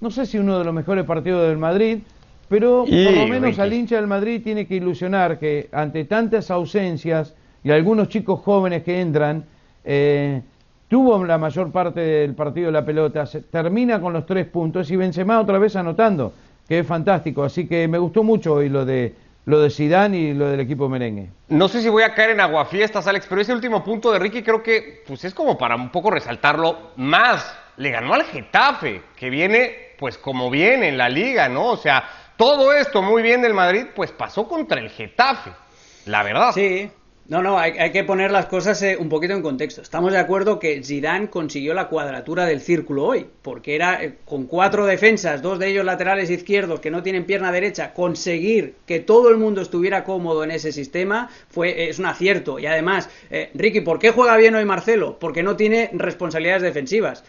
no 0.00 0.10
sé 0.10 0.26
si 0.26 0.38
uno 0.38 0.58
de 0.58 0.64
los 0.64 0.74
mejores 0.74 1.04
partidos 1.04 1.48
del 1.48 1.58
Madrid, 1.58 1.98
pero 2.48 2.84
por 2.84 3.16
lo 3.16 3.26
menos 3.26 3.58
al 3.58 3.72
hincha 3.72 3.96
del 3.96 4.06
Madrid 4.06 4.42
tiene 4.42 4.66
que 4.66 4.74
ilusionar 4.76 5.38
que 5.38 5.68
ante 5.72 6.04
tantas 6.04 6.50
ausencias 6.50 7.34
y 7.62 7.70
algunos 7.70 8.08
chicos 8.08 8.40
jóvenes 8.40 8.82
que 8.82 9.00
entran, 9.00 9.44
eh, 9.84 10.42
tuvo 10.88 11.24
la 11.24 11.38
mayor 11.38 11.70
parte 11.72 12.00
del 12.00 12.34
partido 12.34 12.66
de 12.66 12.72
la 12.72 12.84
pelota, 12.84 13.24
se 13.24 13.40
termina 13.40 14.00
con 14.00 14.12
los 14.12 14.26
tres 14.26 14.46
puntos 14.46 14.90
y 14.90 14.96
Benzema 14.96 15.40
otra 15.40 15.58
vez 15.58 15.74
anotando 15.76 16.34
que 16.68 16.78
es 16.80 16.86
fantástico. 16.86 17.44
Así 17.44 17.66
que 17.66 17.88
me 17.88 17.98
gustó 17.98 18.22
mucho 18.22 18.54
hoy 18.54 18.68
lo 18.68 18.84
de 18.84 19.14
lo 19.46 19.60
de 19.60 19.70
Zidane 19.70 20.16
y 20.16 20.34
lo 20.34 20.48
del 20.48 20.60
equipo 20.60 20.88
merengue. 20.88 21.28
No 21.48 21.68
sé 21.68 21.82
si 21.82 21.88
voy 21.88 22.02
a 22.02 22.14
caer 22.14 22.30
en 22.30 22.40
aguafiestas, 22.40 23.06
Alex, 23.06 23.26
pero 23.28 23.40
ese 23.40 23.52
último 23.52 23.84
punto 23.84 24.10
de 24.10 24.18
Ricky 24.18 24.42
creo 24.42 24.62
que 24.62 25.02
pues 25.06 25.24
es 25.24 25.34
como 25.34 25.58
para 25.58 25.76
un 25.76 25.90
poco 25.90 26.10
resaltarlo 26.10 26.92
más. 26.96 27.54
Le 27.76 27.90
ganó 27.90 28.14
al 28.14 28.24
Getafe, 28.24 29.02
que 29.16 29.30
viene 29.30 29.94
pues 29.98 30.16
como 30.16 30.50
viene 30.50 30.88
en 30.88 30.98
la 30.98 31.08
liga, 31.08 31.48
¿no? 31.48 31.66
O 31.66 31.76
sea, 31.76 32.04
todo 32.36 32.72
esto 32.72 33.02
muy 33.02 33.22
bien 33.22 33.42
del 33.42 33.54
Madrid, 33.54 33.86
pues 33.94 34.10
pasó 34.12 34.48
contra 34.48 34.80
el 34.80 34.90
Getafe, 34.90 35.50
la 36.06 36.22
verdad. 36.22 36.52
Sí, 36.52 36.90
no, 37.26 37.42
no, 37.42 37.58
hay, 37.58 37.90
que 37.90 38.04
poner 38.04 38.30
las 38.30 38.46
cosas 38.46 38.82
eh, 38.82 38.98
un 39.00 39.08
poquito 39.08 39.32
en 39.32 39.40
contexto. 39.40 39.80
Estamos 39.80 40.12
de 40.12 40.18
acuerdo 40.18 40.58
que 40.58 40.82
Zidane 40.82 41.30
consiguió 41.30 41.72
la 41.72 41.88
cuadratura 41.88 42.44
del 42.44 42.60
círculo 42.60 43.04
hoy, 43.04 43.26
porque 43.40 43.74
era 43.74 44.04
eh, 44.04 44.16
con 44.26 44.44
cuatro 44.44 44.84
defensas, 44.84 45.40
dos 45.40 45.58
de 45.58 45.68
ellos 45.68 45.86
laterales 45.86 46.28
izquierdos 46.28 46.80
que 46.80 46.90
no 46.90 47.02
tienen 47.02 47.24
pierna 47.24 47.50
derecha, 47.50 47.94
conseguir 47.94 48.74
que 48.84 49.00
todo 49.00 49.30
el 49.30 49.38
mundo 49.38 49.62
estuviera 49.62 50.04
cómodo 50.04 50.44
en 50.44 50.50
ese 50.50 50.70
sistema 50.70 51.30
fue 51.48 51.70
eh, 51.70 51.88
es 51.88 51.98
un 51.98 52.04
acierto. 52.04 52.58
Y 52.58 52.66
además, 52.66 53.08
Ricky, 53.54 53.80
¿por 53.80 53.98
qué 53.98 54.10
juega 54.10 54.36
bien 54.36 54.54
hoy 54.54 54.66
Marcelo? 54.66 55.18
Porque 55.18 55.42
no 55.42 55.56
tiene 55.56 55.88
responsabilidades 55.94 56.62
defensivas, 56.62 57.24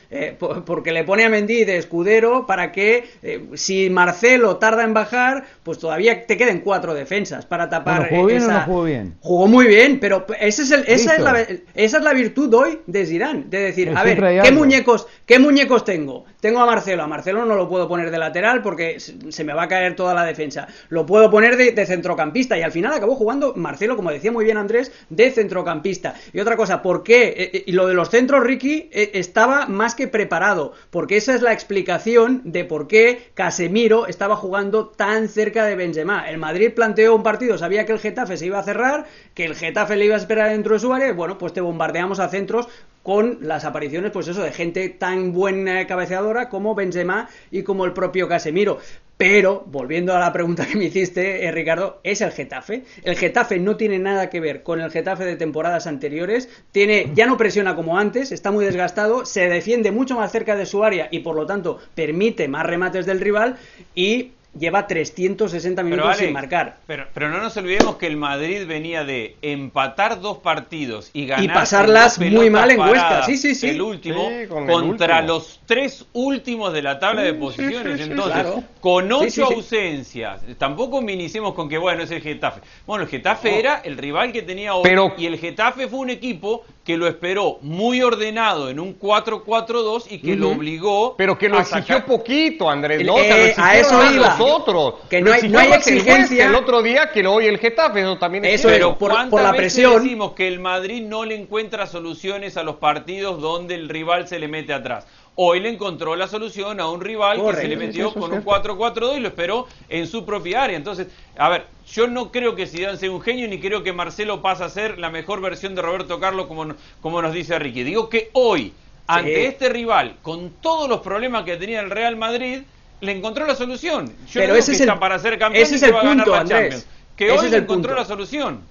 porque 0.65 0.91
le 0.91 1.03
pone 1.03 1.23
a 1.23 1.29
Mendy 1.29 1.63
de 1.63 1.77
escudero 1.77 2.45
para 2.45 2.71
que 2.71 3.05
si 3.53 3.89
Marcelo 3.89 4.58
tarda 4.58 4.84
en 4.84 4.93
bajar, 4.93 5.45
pues 5.63 5.79
todavía 5.79 6.25
te 6.25 6.38
queden 6.38 6.60
cuatro 6.60 6.93
defensas 6.93 7.45
para 7.45 7.69
tapar. 7.69 8.10
¿Jugó 8.10 8.25
bien 8.25 8.43
o 8.43 8.47
no 8.47 8.62
jugó 8.62 8.84
bien? 8.84 9.15
Jugó 9.21 9.47
muy 9.47 9.67
bien 9.67 9.85
pero 10.00 10.26
ese 10.39 10.63
es 10.63 10.71
esa, 10.71 11.15
es 11.15 11.21
la, 11.21 11.39
esa 11.76 11.98
es 11.98 12.04
la 12.04 12.13
virtud 12.13 12.54
hoy 12.54 12.80
de 12.88 13.06
Zidane, 13.06 13.45
de 13.48 13.60
decir, 13.60 13.91
a 13.95 14.04
ver, 14.04 14.41
¿qué 14.43 14.52
muñecos, 14.52 15.08
¿qué 15.26 15.39
muñecos 15.39 15.86
tengo? 15.86 16.26
Tengo 16.39 16.60
a 16.62 16.65
Marcelo, 16.65 17.04
a 17.04 17.08
Marcelo 17.08 17.45
no 17.45 17.56
lo 17.56 17.67
puedo 17.67 17.88
poner 17.88 18.12
de 18.12 18.17
lateral 18.17 18.62
porque 18.62 19.00
se 19.00 19.43
me 19.43 19.54
va 19.54 19.63
a 19.63 19.67
caer 19.67 19.95
toda 19.95 20.13
la 20.13 20.24
defensa. 20.24 20.67
Lo 20.89 21.06
puedo 21.06 21.30
poner 21.32 21.58
de, 21.58 21.86
centrocampista 21.86 22.58
y 22.58 22.62
al 22.62 22.71
final 22.71 22.93
acabó 22.93 23.15
jugando 23.15 23.54
Marcelo, 23.56 23.95
como 23.95 24.12
decía 24.12 24.32
muy 24.32 24.45
bien 24.45 24.58
Andrés, 24.58 24.91
de 25.10 25.32
centrocampista. 25.32 26.15
Y 26.34 26.39
otra 26.39 26.56
cosa, 26.56 26.82
¿por 26.82 27.04
qué? 27.04 27.28
Eh, 27.30 27.50
eh, 27.54 27.63
y 27.67 27.71
lo 27.71 27.88
de 27.88 27.93
los 27.93 28.10
centros, 28.10 28.43
Ricky, 28.43 28.89
eh, 28.91 29.12
estaba 29.13 29.65
más 29.67 29.95
que 29.95 30.08
preparado, 30.08 30.74
porque 30.89 31.17
esa 31.17 31.36
es 31.36 31.41
la 31.41 31.54
explicación 31.54 32.41
de 32.43 32.65
por 32.65 32.88
qué 32.88 33.32
Casemiro 33.34 34.08
estaba 34.08 34.36
jugando 34.36 34.88
tan 34.88 35.30
cerca 35.30 35.65
de 35.65 35.76
Benzema. 35.76 36.30
El 36.30 36.38
Madrid 36.38 36.71
planteó 36.74 37.15
un 37.15 37.24
partido, 37.24 37.58
sabía 37.58 37.86
que 37.86 37.93
el 37.93 38.00
Getafe 38.00 38.38
se 38.38 38.45
iba 38.45 38.60
a 38.60 38.63
cerrar, 38.63 39.06
que 39.34 39.45
el 39.45 39.56
Getafe 39.56 39.74
Getafe 39.75 39.97
le 39.97 40.05
iba 40.05 40.15
a 40.15 40.19
esperar 40.19 40.51
dentro 40.51 40.75
de 40.75 40.79
su 40.79 40.93
área, 40.93 41.11
bueno, 41.11 41.38
pues 41.38 41.51
te 41.51 41.59
bombardeamos 41.59 42.21
a 42.21 42.29
centros 42.29 42.69
con 43.03 43.39
las 43.41 43.65
apariciones, 43.65 44.11
pues 44.11 44.25
eso, 44.29 44.41
de 44.41 44.53
gente 44.53 44.88
tan 44.88 45.33
buena 45.33 45.85
cabeceadora 45.85 46.47
como 46.47 46.75
Benzema 46.75 47.27
y 47.51 47.63
como 47.63 47.83
el 47.83 47.91
propio 47.91 48.29
Casemiro. 48.29 48.79
Pero, 49.17 49.65
volviendo 49.67 50.15
a 50.15 50.19
la 50.19 50.31
pregunta 50.31 50.65
que 50.65 50.77
me 50.77 50.85
hiciste, 50.85 51.43
eh, 51.43 51.51
Ricardo, 51.51 51.99
es 52.03 52.21
el 52.21 52.31
Getafe. 52.31 52.85
El 53.03 53.17
Getafe 53.17 53.59
no 53.59 53.75
tiene 53.75 53.99
nada 53.99 54.29
que 54.29 54.39
ver 54.39 54.63
con 54.63 54.79
el 54.79 54.91
Getafe 54.91 55.25
de 55.25 55.35
temporadas 55.35 55.88
anteriores. 55.88 56.47
Tiene, 56.71 57.11
ya 57.13 57.25
no 57.25 57.35
presiona 57.35 57.75
como 57.75 57.97
antes, 57.97 58.31
está 58.31 58.51
muy 58.51 58.63
desgastado, 58.63 59.25
se 59.25 59.49
defiende 59.49 59.91
mucho 59.91 60.15
más 60.15 60.31
cerca 60.31 60.55
de 60.55 60.65
su 60.65 60.85
área 60.85 61.09
y 61.11 61.19
por 61.19 61.35
lo 61.35 61.45
tanto 61.45 61.79
permite 61.95 62.47
más 62.47 62.65
remates 62.65 63.05
del 63.05 63.19
rival 63.19 63.57
y 63.93 64.31
lleva 64.57 64.87
360 64.87 65.83
minutos 65.83 66.17
sin 66.17 66.33
marcar. 66.33 66.77
Pero, 66.87 67.07
pero 67.13 67.29
no 67.29 67.39
nos 67.39 67.55
olvidemos 67.57 67.97
que 67.97 68.07
el 68.07 68.17
Madrid 68.17 68.65
venía 68.67 69.03
de 69.03 69.35
empatar 69.41 70.21
dos 70.21 70.37
partidos 70.39 71.09
y 71.13 71.27
ganar. 71.27 71.43
Y 71.43 71.47
pasarlas 71.49 72.19
muy 72.19 72.49
mal 72.49 72.71
en 72.71 72.79
Huesca, 72.79 73.23
sí, 73.23 73.37
sí, 73.37 73.55
sí. 73.55 73.69
El 73.69 73.81
último 73.81 74.29
contra 74.67 75.21
los 75.21 75.59
tres 75.65 76.05
últimos 76.13 76.73
de 76.73 76.81
la 76.81 76.99
tabla 76.99 77.21
de 77.21 77.33
posiciones. 77.33 77.99
Entonces, 78.01 78.63
con 78.79 79.11
ocho 79.11 79.45
ausencias, 79.45 80.41
tampoco 80.57 81.01
minicemos 81.01 81.53
con 81.53 81.69
que, 81.69 81.77
bueno, 81.77 82.03
es 82.03 82.11
el 82.11 82.21
Getafe. 82.21 82.61
Bueno, 82.85 83.03
el 83.03 83.09
Getafe 83.09 83.59
era 83.59 83.81
el 83.83 83.97
rival 83.97 84.31
que 84.31 84.41
tenía 84.41 84.75
hoy. 84.75 84.89
Y 85.17 85.25
el 85.25 85.37
Getafe 85.37 85.87
fue 85.87 85.99
un 85.99 86.09
equipo 86.09 86.63
que 86.86 86.98
lo 86.98 87.08
esperó 87.08 87.58
muy 87.62 88.04
ordenado 88.04 88.69
en 88.69 88.80
un 88.80 88.98
4-4-2 89.00 90.06
y 90.12 90.19
que 90.19 90.36
lo 90.36 90.52
obligó. 90.52 91.15
Pero 91.17 91.36
que 91.36 91.50
lo 91.50 91.60
exigió 91.60 92.06
poquito, 92.06 92.69
Andrés. 92.69 93.04
¿no? 93.04 93.17
Eh, 93.17 93.56
a 93.58 93.76
eso 93.76 94.13
iba. 94.13 94.38
Nosotros. 94.38 94.93
Que 95.10 95.19
no 95.19 95.34
hay, 95.34 95.50
no 95.50 95.58
hay 95.58 95.71
exigencia. 95.71 96.45
El, 96.45 96.54
otro 96.54 96.84
día 96.84 97.10
que 97.12 97.24
lo 97.24 97.34
hoy 97.34 97.48
el 97.48 97.58
Getafe, 97.58 98.02
eso 98.02 98.19
también 98.19 98.45
es 98.45 98.60
Eso, 98.60 98.67
pero 98.67 98.95
por, 99.00 99.12
por 99.32 99.41
la 99.41 99.54
presión. 99.54 100.04
decimos 100.04 100.34
que 100.34 100.48
el 100.48 100.60
Madrid 100.60 101.02
no 101.02 101.26
le 101.26 101.34
encuentra 101.34 101.88
soluciones 101.88 102.56
a 102.56 102.62
los 102.62 102.76
partidos 102.76 103.41
donde 103.41 103.74
el 103.74 103.89
rival 103.89 104.28
se 104.28 104.38
le 104.38 104.48
mete 104.48 104.71
atrás? 104.71 105.08
Hoy 105.34 105.62
le 105.62 105.69
encontró 105.69 106.15
la 106.15 106.28
solución 106.28 106.80
a 106.80 106.88
un 106.88 107.02
rival 107.02 107.43
que 107.43 107.56
se 107.56 107.67
le 107.67 107.78
metió 107.78 108.13
con 108.13 108.32
un 108.32 108.45
4-4-2 108.45 109.17
y 109.17 109.19
lo 109.21 109.28
esperó 109.30 109.67
en 109.89 110.06
su 110.06 110.24
propia 110.24 110.63
área. 110.63 110.78
Entonces, 110.78 111.08
a 111.36 111.50
ver, 111.50 111.65
yo 111.91 112.08
no 112.08 112.32
creo 112.32 112.56
que 112.56 112.67
Zidane 112.67 112.98
sea 112.98 113.12
un 113.12 113.21
genio 113.21 113.48
ni 113.48 113.60
creo 113.60 113.84
que 113.84 113.93
Marcelo 113.93 114.41
pase 114.41 114.63
a 114.63 114.69
ser 114.69 114.98
la 114.98 115.10
mejor 115.10 115.41
versión 115.41 115.76
de 115.76 115.82
Roberto 115.82 116.19
Carlos 116.19 116.48
como, 116.48 116.74
como 117.02 117.21
nos 117.21 117.34
dice 117.34 117.58
Ricky. 117.60 117.84
Digo 117.84 118.10
que 118.10 118.30
hoy, 118.34 118.74
ante 119.08 119.45
este 119.45 119.69
rival, 119.69 120.17
con 120.21 120.52
todos 120.62 120.89
los 120.89 121.02
problemas 121.02 121.43
que 121.43 121.58
tenía 121.58 121.82
el 121.82 121.89
Real 121.89 122.15
Madrid, 122.15 122.63
le 123.02 123.12
encontró 123.12 123.45
la 123.45 123.56
solución. 123.56 124.08
Yo 124.28 124.41
Pero 124.41 124.56
ese 124.56 124.71
es 124.71 124.82
el, 124.82 124.93
para 124.98 125.19
ser 125.19 125.38
campeón 125.38 125.63
ese 125.63 125.76
es 125.76 125.84
el 125.84 125.93
punto, 125.93 126.34
Andrés. 126.34 126.88
Que 127.15 127.32
hoy 127.32 127.50
le 127.50 127.58
encontró 127.58 127.95
la 127.95 128.06
solución 128.06 128.62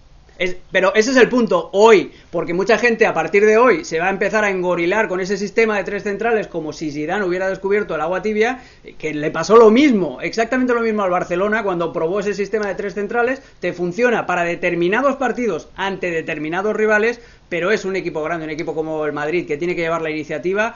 pero 0.73 0.95
ese 0.95 1.13
es 1.13 1.17
el 1.17 1.29
punto, 1.29 1.71
hoy, 1.73 2.13
porque 2.31 2.55
mucha 2.55 2.77
gente 2.77 3.07
a 3.07 3.15
partir 3.15 3.47
de 3.47 3.57
hoy 3.57 3.85
se 3.85 4.01
va 4.01 4.07
a 4.07 4.11
empezar 4.11 4.45
a 4.45 4.51
engorilar 4.51 5.07
con 5.07 5.21
ese 5.21 5.37
sistema 5.37 5.77
de 5.77 5.85
tres 5.85 6.03
centrales 6.03 6.49
como 6.49 6.73
si 6.73 6.91
Zidane 6.91 7.25
hubiera 7.25 7.49
descubierto 7.49 7.95
el 7.95 8.01
agua 8.01 8.23
tibia, 8.23 8.61
que 8.99 9.15
le 9.15 9.31
pasó 9.31 9.57
lo 9.57 9.71
mismo, 9.71 10.21
exactamente 10.21 10.75
lo 10.75 10.81
mismo 10.81 11.03
al 11.03 11.11
Barcelona 11.11 11.63
cuando 11.63 11.93
probó 11.93 12.21
ese 12.21 12.35
sistema 12.35 12.67
de 12.67 12.75
tres 12.75 12.95
centrales, 12.95 13.43
te 13.61 13.73
funciona 13.73 14.27
para 14.27 14.43
determinados 14.43 15.17
partidos 15.17 15.69
ante 15.77 16.11
determinados 16.11 16.75
rivales, 16.75 17.21
pero 17.49 17.71
es 17.71 17.85
un 17.85 17.95
equipo 17.95 18.23
grande, 18.23 18.45
un 18.45 18.51
equipo 18.51 18.75
como 18.75 19.05
el 19.07 19.13
Madrid 19.13 19.47
que 19.47 19.57
tiene 19.57 19.77
que 19.77 19.83
llevar 19.83 20.03
la 20.03 20.11
iniciativa, 20.11 20.75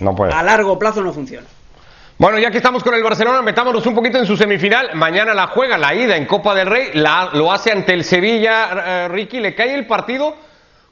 no 0.00 0.14
puede. 0.14 0.32
a 0.32 0.42
largo 0.42 0.78
plazo 0.78 1.02
no 1.02 1.12
funciona. 1.12 1.46
Bueno, 2.18 2.36
ya 2.40 2.50
que 2.50 2.56
estamos 2.56 2.82
con 2.82 2.94
el 2.94 3.02
Barcelona, 3.04 3.42
metámonos 3.42 3.86
un 3.86 3.94
poquito 3.94 4.18
en 4.18 4.26
su 4.26 4.36
semifinal. 4.36 4.90
Mañana 4.94 5.34
la 5.34 5.46
juega, 5.46 5.78
la 5.78 5.94
ida 5.94 6.16
en 6.16 6.26
Copa 6.26 6.52
del 6.52 6.66
Rey, 6.66 6.90
la, 6.94 7.30
lo 7.32 7.52
hace 7.52 7.70
ante 7.70 7.94
el 7.94 8.02
Sevilla. 8.02 9.04
Eh, 9.04 9.08
Ricky, 9.08 9.38
le 9.38 9.54
cae 9.54 9.72
el 9.72 9.86
partido 9.86 10.34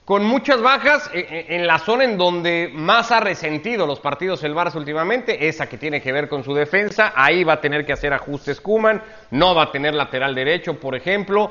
con 0.04 0.24
muchas 0.24 0.62
bajas 0.62 1.10
eh, 1.12 1.26
eh, 1.28 1.46
en 1.48 1.66
la 1.66 1.80
zona 1.80 2.04
en 2.04 2.16
donde 2.16 2.70
más 2.72 3.10
ha 3.10 3.18
resentido 3.18 3.88
los 3.88 3.98
partidos 3.98 4.44
el 4.44 4.54
Barça 4.54 4.76
últimamente, 4.76 5.48
esa 5.48 5.68
que 5.68 5.78
tiene 5.78 6.00
que 6.00 6.12
ver 6.12 6.28
con 6.28 6.44
su 6.44 6.54
defensa. 6.54 7.12
Ahí 7.16 7.42
va 7.42 7.54
a 7.54 7.60
tener 7.60 7.84
que 7.84 7.92
hacer 7.92 8.12
ajustes 8.12 8.60
Kuman, 8.60 9.02
no 9.32 9.52
va 9.52 9.64
a 9.64 9.72
tener 9.72 9.96
lateral 9.96 10.32
derecho, 10.32 10.78
por 10.78 10.94
ejemplo. 10.94 11.50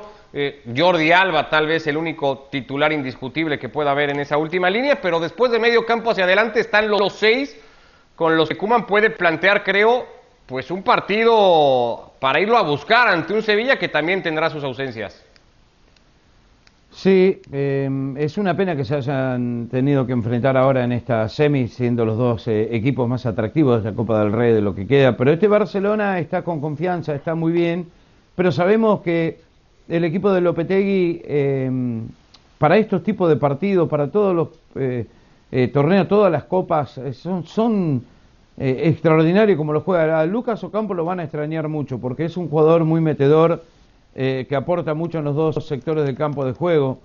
Jordi 0.74 1.12
Alba, 1.12 1.50
tal 1.50 1.66
vez 1.66 1.86
el 1.86 1.98
único 1.98 2.48
titular 2.50 2.92
indiscutible 2.92 3.58
que 3.58 3.68
pueda 3.68 3.90
haber 3.90 4.08
en 4.08 4.20
esa 4.20 4.38
última 4.38 4.70
línea, 4.70 5.00
pero 5.02 5.20
después 5.20 5.50
de 5.50 5.58
medio 5.58 5.84
campo 5.84 6.10
hacia 6.10 6.24
adelante 6.24 6.60
están 6.60 6.88
los 6.88 7.12
seis 7.14 7.56
con 8.16 8.36
los 8.36 8.48
que 8.48 8.56
Kuman 8.56 8.86
puede 8.86 9.10
plantear, 9.10 9.62
creo, 9.62 10.06
pues 10.46 10.70
un 10.70 10.82
partido 10.82 12.12
para 12.18 12.40
irlo 12.40 12.56
a 12.56 12.62
buscar 12.62 13.08
ante 13.08 13.34
un 13.34 13.42
Sevilla 13.42 13.78
que 13.78 13.88
también 13.88 14.22
tendrá 14.22 14.48
sus 14.48 14.64
ausencias. 14.64 15.22
Sí, 16.90 17.42
em, 17.52 18.16
es 18.16 18.38
una 18.38 18.56
pena 18.56 18.74
que 18.74 18.82
se 18.86 18.94
hayan 18.94 19.68
tenido 19.70 20.06
que 20.06 20.12
enfrentar 20.12 20.56
ahora 20.56 20.82
en 20.82 20.92
esta 20.92 21.28
semi, 21.28 21.68
siendo 21.68 22.06
los 22.06 22.16
dos 22.16 22.48
eh, 22.48 22.74
equipos 22.74 23.06
más 23.06 23.26
atractivos 23.26 23.84
de 23.84 23.90
la 23.90 23.94
Copa 23.96 24.18
del 24.20 24.32
Rey 24.32 24.54
de 24.54 24.62
lo 24.62 24.74
que 24.74 24.86
queda. 24.86 25.14
Pero 25.14 25.30
este 25.30 25.46
Barcelona 25.46 26.18
está 26.18 26.42
con 26.42 26.58
confianza, 26.58 27.14
está 27.14 27.34
muy 27.34 27.52
bien, 27.52 27.86
pero 28.34 28.50
sabemos 28.50 29.02
que 29.02 29.40
el 29.88 30.04
equipo 30.04 30.32
de 30.32 30.40
Lopetegui, 30.40 31.20
em, 31.26 32.08
para 32.56 32.78
estos 32.78 33.02
tipos 33.02 33.28
de 33.28 33.36
partidos, 33.36 33.90
para 33.90 34.10
todos 34.10 34.34
los 34.34 34.48
eh, 35.50 35.64
eh, 35.64 35.68
torneo, 35.68 36.06
todas 36.06 36.32
las 36.32 36.44
copas 36.44 36.98
eh, 36.98 37.12
son, 37.12 38.04
eh, 38.58 38.80
extraordinarios 38.84 39.56
como 39.56 39.72
lo 39.72 39.80
juega. 39.80 40.24
Lucas 40.26 40.62
Ocampo 40.64 40.94
lo 40.94 41.04
van 41.04 41.20
a 41.20 41.24
extrañar 41.24 41.68
mucho 41.68 41.98
porque 41.98 42.24
es 42.24 42.36
un 42.36 42.48
jugador 42.48 42.84
muy 42.84 43.00
metedor 43.00 43.62
que 44.14 44.56
aporta 44.56 44.94
mucho 44.94 45.18
en 45.18 45.24
los 45.26 45.36
dos 45.36 45.66
sectores 45.66 46.06
del 46.06 46.16
campo 46.16 46.46
de 46.46 46.52
juego 46.52 47.00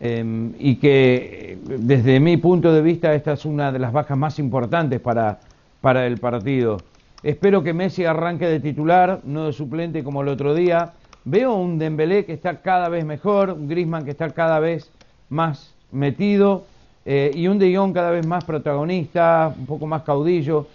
y 0.00 0.74
que 0.80 1.60
desde 1.64 2.18
mi 2.18 2.38
punto 2.38 2.72
de 2.72 2.82
vista 2.82 3.14
esta 3.14 3.34
es 3.34 3.44
una 3.44 3.70
de 3.70 3.78
las 3.78 3.92
bajas 3.92 4.18
más 4.18 4.40
importantes 4.40 4.98
para, 4.98 5.38
para 5.80 6.08
el 6.08 6.18
partido. 6.18 6.78
Espero 7.22 7.62
que 7.62 7.72
Messi 7.72 8.04
arranque 8.04 8.48
de 8.48 8.58
titular, 8.58 9.20
no 9.22 9.46
de 9.46 9.52
suplente 9.52 10.02
como 10.02 10.22
el 10.22 10.28
otro 10.28 10.56
día. 10.56 10.92
Veo 11.24 11.54
un 11.54 11.78
Dembélé 11.78 12.24
que 12.24 12.32
está 12.32 12.60
cada 12.62 12.88
vez 12.88 13.04
mejor, 13.04 13.50
un 13.52 13.68
Griezmann 13.68 14.04
que 14.04 14.10
está 14.10 14.30
cada 14.30 14.58
vez 14.58 14.90
más 15.28 15.72
metido 15.92 16.64
eh, 17.08 17.30
y 17.32 17.46
un 17.46 17.58
De 17.60 17.74
Jong 17.74 17.94
cada 17.94 18.10
vez 18.10 18.26
más 18.26 18.44
protagonista, 18.44 19.54
un 19.56 19.64
poco 19.64 19.86
más 19.86 20.02
caudillo, 20.02 20.66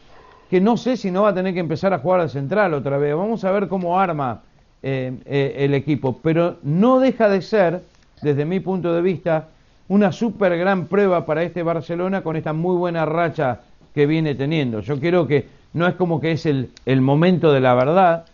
que 0.49 0.61
no 0.61 0.77
sé 0.77 0.95
si 0.95 1.11
no 1.11 1.23
va 1.23 1.29
a 1.29 1.33
tener 1.33 1.53
que 1.53 1.59
empezar 1.59 1.93
a 1.93 1.99
jugar 1.99 2.21
al 2.21 2.29
central 2.29 2.73
otra 2.73 2.97
vez. 2.97 3.13
Vamos 3.13 3.43
a 3.43 3.51
ver 3.51 3.67
cómo 3.67 3.99
arma 3.99 4.41
eh, 4.81 5.13
eh, 5.25 5.55
el 5.57 5.73
equipo, 5.73 6.19
pero 6.23 6.55
no 6.63 6.99
deja 6.99 7.27
de 7.27 7.41
ser, 7.41 7.81
desde 8.21 8.45
mi 8.45 8.61
punto 8.61 8.93
de 8.93 9.01
vista, 9.01 9.49
una 9.89 10.13
súper 10.13 10.57
gran 10.57 10.87
prueba 10.87 11.25
para 11.25 11.43
este 11.43 11.63
Barcelona 11.63 12.23
con 12.23 12.37
esta 12.37 12.53
muy 12.53 12.77
buena 12.77 13.05
racha 13.05 13.59
que 13.93 14.05
viene 14.05 14.33
teniendo. 14.33 14.79
Yo 14.79 14.99
creo 15.01 15.27
que 15.27 15.47
no 15.73 15.85
es 15.85 15.95
como 15.95 16.21
que 16.21 16.31
es 16.31 16.45
el, 16.45 16.69
el 16.85 17.01
momento 17.01 17.51
de 17.51 17.59
la 17.59 17.73
verdad, 17.73 18.25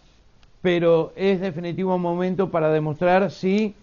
pero 0.61 1.13
es 1.15 1.41
definitivo 1.41 1.95
un 1.95 2.01
momento 2.01 2.51
para 2.51 2.69
demostrar 2.69 3.31
si 3.31 3.73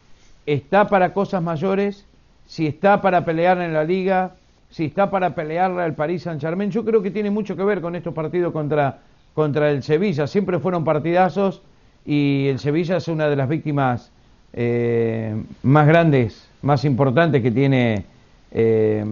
está 0.46 0.86
para 0.88 1.12
cosas 1.12 1.42
mayores 1.42 2.06
si 2.46 2.66
está 2.66 3.00
para 3.00 3.24
pelear 3.24 3.60
en 3.60 3.72
la 3.72 3.84
liga, 3.84 4.32
si 4.70 4.86
está 4.86 5.10
para 5.10 5.34
pelearle 5.34 5.82
al 5.82 5.94
París 5.94 6.22
Saint 6.22 6.40
Germain. 6.40 6.70
Yo 6.70 6.84
creo 6.84 7.02
que 7.02 7.10
tiene 7.10 7.30
mucho 7.30 7.56
que 7.56 7.64
ver 7.64 7.80
con 7.80 7.94
estos 7.94 8.14
partidos 8.14 8.52
contra, 8.52 8.98
contra 9.34 9.70
el 9.70 9.82
Sevilla. 9.82 10.26
Siempre 10.26 10.58
fueron 10.58 10.84
partidazos 10.84 11.62
y 12.04 12.48
el 12.48 12.58
Sevilla 12.58 12.96
es 12.96 13.08
una 13.08 13.28
de 13.28 13.36
las 13.36 13.48
víctimas 13.48 14.10
eh, 14.52 15.34
más 15.62 15.86
grandes, 15.86 16.48
más 16.62 16.84
importantes 16.84 17.42
que 17.42 17.50
tiene 17.50 18.04
eh, 18.50 19.04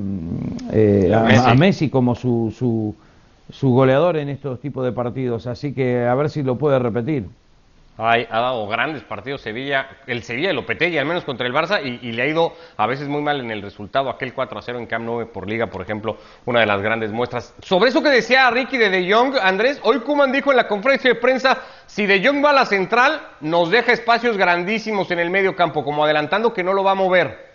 eh, 0.73 1.12
a, 1.14 1.55
Messi. 1.55 1.90
como 1.90 2.14
su, 2.14 2.55
su, 2.57 2.95
su 3.51 3.71
goleador 3.71 4.16
en 4.16 4.29
estos 4.29 4.61
tipos 4.61 4.85
de 4.85 4.92
partidos. 4.92 5.47
Así 5.47 5.73
que 5.73 6.05
a 6.05 6.14
ver 6.14 6.29
si 6.29 6.42
lo 6.42 6.59
puede 6.59 6.79
repetir 6.79 7.27
ha 7.98 8.40
dado 8.40 8.66
grandes 8.68 9.02
partidos 9.02 9.42
Sevilla, 9.42 9.98
el 10.07 10.22
Sevilla 10.22 10.48
lo 10.48 10.62
Lopetegui, 10.62 10.96
al 10.96 11.05
menos 11.05 11.24
contra 11.24 11.46
el 11.46 11.52
Barça, 11.52 11.81
y, 11.83 12.12
le 12.12 12.22
ha 12.22 12.26
ido 12.26 12.57
a 12.76 12.87
veces 12.87 13.07
muy 13.07 13.20
mal 13.20 13.40
en 13.40 13.50
el 13.50 13.61
resultado. 13.61 14.09
Aquel 14.09 14.33
4 14.33 14.59
a 14.59 14.62
0 14.62 14.78
en 14.78 14.87
Camp 14.87 15.05
9 15.05 15.26
por 15.26 15.48
Liga, 15.48 15.66
por 15.66 15.83
ejemplo, 15.83 16.16
una 16.46 16.61
de 16.61 16.66
las 16.66 16.81
grandes 16.81 17.12
muestras. 17.12 17.55
Sobre 17.62 17.90
eso 17.90 18.02
que 18.02 18.09
decía 18.09 18.50
Ricky 18.50 18.78
de 18.78 18.88
De 18.88 19.12
Jong, 19.12 19.37
Andrés, 19.42 19.78
hoy 19.83 20.00
Kuman 20.00 20.33
dijo 20.33 20.50
en 20.50 20.57
la 20.57 20.68
conferencia 20.68 21.12
de 21.12 21.20
prensa: 21.20 21.59
si 21.87 22.07
De 22.07 22.24
Jong 22.24 22.42
va 22.42 22.50
a 22.50 22.55
la 22.55 22.66
central, 22.66 23.20
nos 23.40 23.70
deja 23.70 23.92
espacios 23.92 24.38
grandísimos 24.38 25.11
en 25.11 25.18
el 25.18 25.31
medio 25.31 25.55
campo, 25.55 25.85
como 25.85 26.05
adelantando 26.05 26.55
que 26.55 26.64
no 26.64 26.72
lo 26.72 26.83
va 26.83 26.92
a 26.92 26.96
mover. 26.96 27.52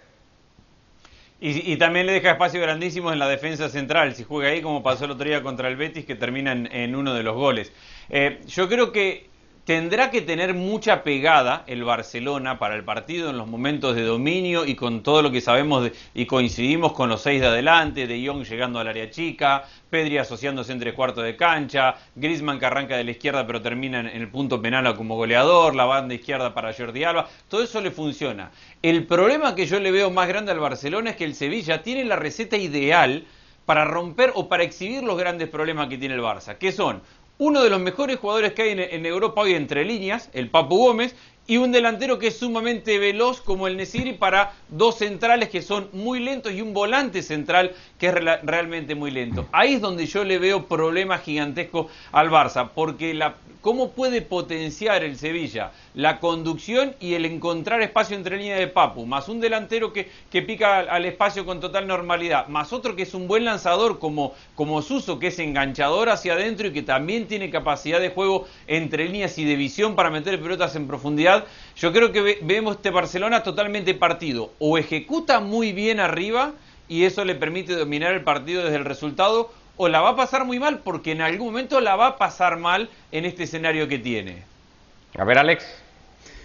Y, 1.39 1.77
también 1.77 2.07
le 2.07 2.13
deja 2.13 2.31
espacios 2.31 2.63
grandísimos 2.63 3.13
en 3.13 3.19
la 3.19 3.27
defensa 3.27 3.69
central, 3.69 4.15
si 4.15 4.23
juega 4.23 4.49
ahí 4.49 4.63
como 4.63 4.81
pasó 4.81 5.05
el 5.05 5.11
otro 5.11 5.27
día 5.27 5.43
contra 5.43 5.67
el 5.67 5.75
Betis, 5.75 6.03
que 6.03 6.15
termina 6.15 6.51
en, 6.51 6.95
uno 6.95 7.13
de 7.13 7.21
los 7.21 7.35
goles. 7.35 7.71
Eh, 8.09 8.41
yo 8.47 8.67
creo 8.67 8.91
que 8.91 9.29
Tendrá 9.67 10.11
que 10.11 10.21
tener 10.21 10.53
mucha 10.53 11.03
pegada 11.03 11.65
el 11.67 11.83
Barcelona 11.83 12.57
para 12.57 12.73
el 12.75 12.85
partido 12.85 13.29
en 13.29 13.37
los 13.37 13.47
momentos 13.47 13.97
de 13.97 14.03
dominio 14.03 14.63
y 14.65 14.75
con 14.75 15.03
todo 15.03 15.21
lo 15.21 15.29
que 15.29 15.41
sabemos 15.41 15.91
y 16.13 16.25
coincidimos 16.25 16.93
con 16.93 17.09
los 17.09 17.21
seis 17.21 17.41
de 17.41 17.47
adelante, 17.47 18.07
De 18.07 18.25
Jong 18.25 18.45
llegando 18.45 18.79
al 18.79 18.87
área 18.87 19.09
chica, 19.09 19.65
Pedri 19.89 20.19
asociándose 20.19 20.71
entre 20.71 20.93
cuartos 20.93 21.25
de 21.25 21.35
cancha, 21.35 21.95
Griezmann 22.15 22.59
que 22.59 22.65
arranca 22.65 22.95
de 22.95 23.03
la 23.03 23.11
izquierda 23.11 23.45
pero 23.45 23.61
termina 23.61 23.99
en, 23.99 24.07
el 24.07 24.29
punto 24.29 24.61
penal 24.61 24.95
como 24.95 25.17
goleador, 25.17 25.75
la 25.75 25.83
banda 25.83 26.13
izquierda 26.13 26.53
para 26.53 26.73
Jordi 26.73 27.03
Alba, 27.03 27.27
todo 27.49 27.61
eso 27.61 27.81
le 27.81 27.91
funciona. 27.91 28.51
El 28.81 29.05
problema 29.05 29.53
que 29.53 29.65
yo 29.65 29.81
le 29.81 29.91
veo 29.91 30.09
más 30.09 30.29
grande 30.29 30.53
al 30.53 30.59
Barcelona 30.59 31.09
es 31.09 31.17
que 31.17 31.25
el 31.25 31.35
Sevilla 31.35 31.83
tiene 31.83 32.05
la 32.05 32.15
receta 32.15 32.55
ideal 32.55 33.25
para 33.65 33.83
romper 33.83 34.31
o 34.35 34.47
para 34.47 34.63
exhibir 34.63 35.03
los 35.03 35.17
grandes 35.17 35.49
problemas 35.49 35.89
que 35.89 35.97
tiene 35.97 36.15
el 36.15 36.21
Barça, 36.21 36.57
que 36.57 36.71
son 36.71 37.01
uno 37.37 37.63
de 37.63 37.69
los 37.69 37.79
mejores 37.79 38.17
jugadores 38.17 38.53
que 38.53 38.63
hay 38.63 38.71
en, 38.71 39.05
Europa 39.05 39.41
hoy 39.41 39.53
entre 39.53 39.85
líneas, 39.85 40.29
el 40.33 40.49
Papu 40.49 40.77
Gómez, 40.77 41.15
y 41.47 41.57
un 41.57 41.71
delantero 41.71 42.19
que 42.19 42.27
es 42.27 42.37
sumamente 42.37 42.99
veloz 42.99 43.39
como 43.41 43.67
el 43.67 43.77
Nesiri 43.77 44.13
para 44.13 44.53
dos 44.67 44.97
centrales 44.97 45.47
que 45.47 45.61
son 45.61 45.89
muy 45.93 46.19
lentos 46.19 46.51
y 46.51 46.61
un 46.61 46.73
volante 46.73 47.23
central 47.23 47.71
que 47.97 48.07
es 48.07 48.13
realmente 48.13 48.95
muy 48.95 49.11
lento. 49.11 49.47
Ahí 49.53 49.75
es 49.75 49.81
donde 49.81 50.05
yo 50.05 50.25
le 50.25 50.37
veo 50.37 50.65
problemas 50.65 51.21
gigantescos 51.21 51.87
al 52.11 52.29
Barça, 52.29 52.69
porque 52.75 53.13
la, 53.13 53.35
¿cómo 53.61 53.91
puede 53.91 54.21
potenciar 54.21 55.03
el 55.03 55.17
Sevilla 55.17 55.71
la 55.97 56.19
conducción 56.19 56.95
y 56.99 57.15
el 57.15 57.25
encontrar 57.25 57.81
espacio 57.81 58.15
entre 58.15 58.37
líneas 58.37 58.59
de 58.59 58.67
Papu, 58.67 59.07
más 59.07 59.29
un 59.29 59.39
delantero 59.39 59.93
que, 59.93 60.07
pica 60.43 60.79
al, 60.81 61.05
espacio 61.05 61.43
con 61.43 61.59
total 61.59 61.87
normalidad, 61.87 62.47
más 62.49 62.71
otro 62.71 62.95
que 62.95 63.01
es 63.01 63.15
un 63.15 63.27
buen 63.27 63.45
lanzador 63.45 63.97
como, 63.97 64.33
como 64.53 64.83
Suso, 64.83 65.17
que 65.17 65.27
es 65.27 65.39
enganchador 65.39 66.09
hacia 66.09 66.33
adentro 66.33 66.67
y 66.67 66.71
que 66.71 66.83
también 66.83 67.27
tiene 67.27 67.49
capacidad 67.49 67.99
de 67.99 68.09
juego 68.09 68.47
entre 68.67 69.05
líneas 69.05 69.39
y 69.39 69.45
de 69.45 69.55
visión 69.55 69.95
para 69.95 70.11
meter 70.11 70.39
pelotas 70.39 70.75
en 70.75 70.85
profundidad? 70.85 71.36
Yo 71.75 71.93
creo 71.93 72.11
que 72.11 72.39
vemos 72.41 72.77
este 72.77 72.89
Barcelona 72.89 73.43
totalmente 73.43 73.93
partido, 73.93 74.51
o 74.59 74.77
ejecuta 74.77 75.39
muy 75.39 75.73
bien 75.73 75.99
arriba, 75.99 76.53
y 76.87 77.03
eso 77.03 77.25
le 77.25 77.35
permite 77.35 77.73
dominar 77.73 78.13
el 78.13 78.23
partido 78.23 78.63
desde 78.63 78.77
el 78.77 78.85
resultado, 78.85 79.51
o 79.77 79.87
la 79.87 80.01
va 80.01 80.09
a 80.09 80.15
pasar 80.15 80.45
muy 80.45 80.59
mal 80.59 80.79
porque 80.79 81.11
en 81.11 81.21
algún 81.21 81.47
momento 81.47 81.79
la 81.79 81.95
va 81.95 82.07
a 82.07 82.17
pasar 82.17 82.57
mal 82.57 82.89
en 83.11 83.25
este 83.25 83.43
escenario 83.43 83.87
que 83.87 83.99
tiene. 83.99 84.43
A 85.17 85.23
ver, 85.23 85.37
Alex. 85.37 85.65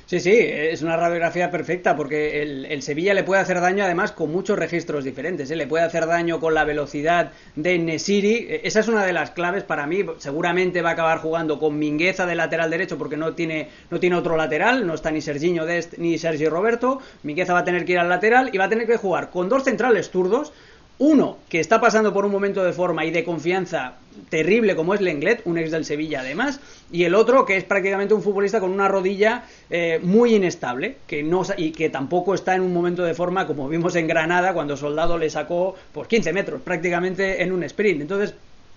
Sí, 0.06 0.20
sí, 0.20 0.36
es 0.36 0.82
una 0.82 0.96
radiografía 0.96 1.50
perfecta 1.50 1.96
porque 1.96 2.42
el, 2.42 2.82
Sevilla 2.82 3.14
le 3.14 3.22
puede 3.22 3.40
hacer 3.40 3.60
daño 3.60 3.84
además 3.84 4.12
con 4.12 4.30
muchos 4.30 4.58
registros 4.58 5.04
diferentes. 5.04 5.50
¿eh? 5.50 5.56
Le 5.56 5.66
puede 5.66 5.84
hacer 5.84 6.06
daño 6.06 6.40
con 6.40 6.54
la 6.54 6.64
velocidad 6.64 7.32
de 7.56 7.78
Nesiri. 7.78 8.46
E, 8.48 8.60
esa 8.64 8.80
es 8.80 8.88
una 8.88 9.04
de 9.06 9.12
las 9.12 9.30
claves 9.30 9.62
para 9.62 9.86
mí. 9.86 10.04
Seguramente 10.18 10.82
va 10.82 10.90
a 10.90 10.92
acabar 10.92 11.18
jugando 11.18 11.58
con 11.58 11.78
Mingueza 11.78 12.26
de 12.26 12.34
lateral 12.34 12.70
derecho 12.70 12.98
porque 12.98 13.16
no 13.16 13.34
tiene, 13.34 13.68
no 13.90 14.00
tiene 14.00 14.16
otro 14.16 14.36
lateral. 14.36 14.86
No 14.86 14.94
está 14.94 15.10
ni 15.10 15.20
Serginho 15.20 15.64
Dest 15.64 15.96
ni 15.98 16.18
Sergi 16.18 16.46
Roberto. 16.46 17.00
Mingueza 17.22 17.54
va 17.54 17.60
a 17.60 17.64
tener 17.64 17.84
que 17.84 17.92
ir 17.92 17.98
al 17.98 18.08
lateral 18.08 18.50
y 18.52 18.58
va 18.58 18.64
a 18.64 18.68
tener 18.68 18.86
que 18.86 18.96
jugar 18.96 19.30
con 19.30 19.48
dos 19.48 19.64
centrales 19.64 20.10
zurdos 20.10 20.52
uno 20.98 21.38
que 21.48 21.60
está 21.60 21.80
pasando 21.80 22.12
por 22.12 22.24
un 22.24 22.32
momento 22.32 22.62
de 22.62 22.72
forma 22.72 23.04
y 23.04 23.10
de 23.10 23.24
confianza 23.24 23.94
terrible 24.28 24.76
como 24.76 24.94
es 24.94 25.00
Lenglet, 25.00 25.42
un 25.46 25.58
ex 25.58 25.70
del 25.70 25.84
Sevilla 25.84 26.20
además, 26.20 26.60
y 26.90 27.04
el 27.04 27.14
otro 27.14 27.44
que 27.46 27.56
es 27.56 27.64
prácticamente 27.64 28.14
un 28.14 28.22
futbolista 28.22 28.60
con 28.60 28.70
una 28.70 28.88
rodilla 28.88 29.44
eh, 29.70 29.98
muy 30.02 30.34
inestable 30.34 30.96
que 31.06 31.22
no, 31.22 31.42
y 31.56 31.72
que 31.72 31.88
tampoco 31.88 32.34
está 32.34 32.54
en 32.54 32.60
un 32.60 32.72
momento 32.72 33.02
de 33.02 33.14
forma 33.14 33.46
como 33.46 33.68
vimos 33.68 33.96
en 33.96 34.06
Granada 34.06 34.52
cuando 34.52 34.76
Soldado 34.76 35.18
le 35.18 35.30
sacó 35.30 35.74
por 35.92 36.06
15 36.06 36.32
metros 36.32 36.60
prácticamente 36.62 37.42
en 37.42 37.52
un 37.52 37.62
sprint. 37.64 38.02
Entonces, 38.02 38.34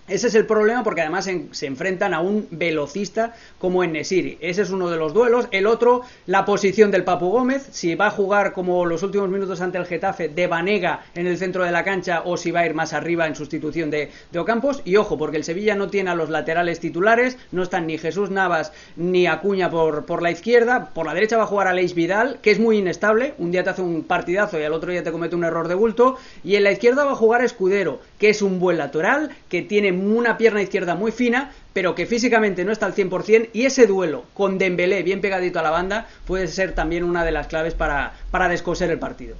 ese 0.08 0.28
es 0.28 0.34
el 0.34 0.46
problema 0.46 0.84
porque 0.84 1.00
además 1.00 1.28
se 1.50 1.66
enfrentan 1.66 2.14
a 2.14 2.20
un 2.20 2.46
velocista 2.50 3.34
como 3.58 3.82
en. 3.82 3.96
Ese 3.96 4.36
es 4.40 4.70
uno 4.70 4.90
de 4.90 4.98
los 4.98 5.14
duelos. 5.14 5.48
El 5.50 5.66
otro, 5.66 6.02
la 6.26 6.44
posición 6.44 6.90
del 6.90 7.04
Papu 7.04 7.30
Gómez. 7.30 7.66
Si 7.70 7.94
va 7.94 8.08
a 8.08 8.10
jugar 8.10 8.52
como 8.52 8.84
los 8.84 9.02
últimos 9.02 9.28
minutos 9.28 9.60
ante 9.60 9.78
el 9.78 9.86
Getafe 9.86 10.28
de 10.28 10.46
Vanega 10.46 11.00
en 11.14 11.26
el 11.26 11.38
centro 11.38 11.64
de 11.64 11.72
la 11.72 11.82
cancha 11.82 12.22
o 12.24 12.36
si 12.36 12.50
va 12.50 12.60
a 12.60 12.66
ir 12.66 12.74
más 12.74 12.92
arriba 12.92 13.26
en 13.26 13.34
sustitución 13.34 13.90
de, 13.90 14.10
Ocampos. 14.36 14.82
Y 14.84 14.96
ojo, 14.96 15.16
porque 15.16 15.38
el 15.38 15.44
Sevilla 15.44 15.74
no 15.74 15.88
tiene 15.88 16.10
a 16.10 16.14
los 16.14 16.28
laterales 16.28 16.78
titulares. 16.78 17.38
No 17.52 17.62
están 17.62 17.86
ni 17.86 17.96
Jesús 17.96 18.30
Navas 18.30 18.72
ni 18.96 19.26
Acuña 19.26 19.70
por, 19.70 20.04
por 20.04 20.22
la 20.22 20.30
izquierda. 20.30 20.90
Por 20.92 21.06
la 21.06 21.14
derecha 21.14 21.38
va 21.38 21.44
a 21.44 21.46
jugar 21.46 21.68
Aleix 21.68 21.94
Vidal, 21.94 22.38
que 22.42 22.50
es 22.50 22.60
muy 22.60 22.78
inestable. 22.78 23.34
Un 23.38 23.50
día 23.50 23.64
te 23.64 23.70
hace 23.70 23.82
un 23.82 24.04
partidazo 24.04 24.60
y 24.60 24.64
al 24.64 24.74
otro 24.74 24.92
día 24.92 25.02
te 25.02 25.10
comete 25.10 25.36
un 25.36 25.44
error 25.44 25.68
de 25.68 25.74
bulto. 25.74 26.16
Y 26.44 26.56
en 26.56 26.64
la 26.64 26.72
izquierda 26.72 27.04
va 27.04 27.12
a 27.12 27.16
jugar 27.16 27.42
Escudero, 27.42 28.00
que 28.18 28.28
es 28.28 28.42
un 28.42 28.60
buen 28.60 28.76
lateral, 28.76 29.30
que 29.48 29.62
tiene 29.62 29.92
una 30.00 30.36
pierna 30.36 30.62
izquierda 30.62 30.94
muy 30.94 31.12
fina, 31.12 31.52
pero 31.72 31.94
que 31.94 32.06
físicamente 32.06 32.64
no 32.64 32.72
está 32.72 32.86
al 32.86 32.94
100% 32.94 33.50
y 33.52 33.66
ese 33.66 33.86
duelo 33.86 34.24
con 34.34 34.58
Dembélé 34.58 35.02
bien 35.02 35.20
pegadito 35.20 35.58
a 35.58 35.62
la 35.62 35.70
banda 35.70 36.06
puede 36.26 36.48
ser 36.48 36.74
también 36.74 37.04
una 37.04 37.24
de 37.24 37.32
las 37.32 37.46
claves 37.46 37.74
para, 37.74 38.12
para 38.30 38.48
descoser 38.48 38.90
el 38.90 38.98
partido. 38.98 39.36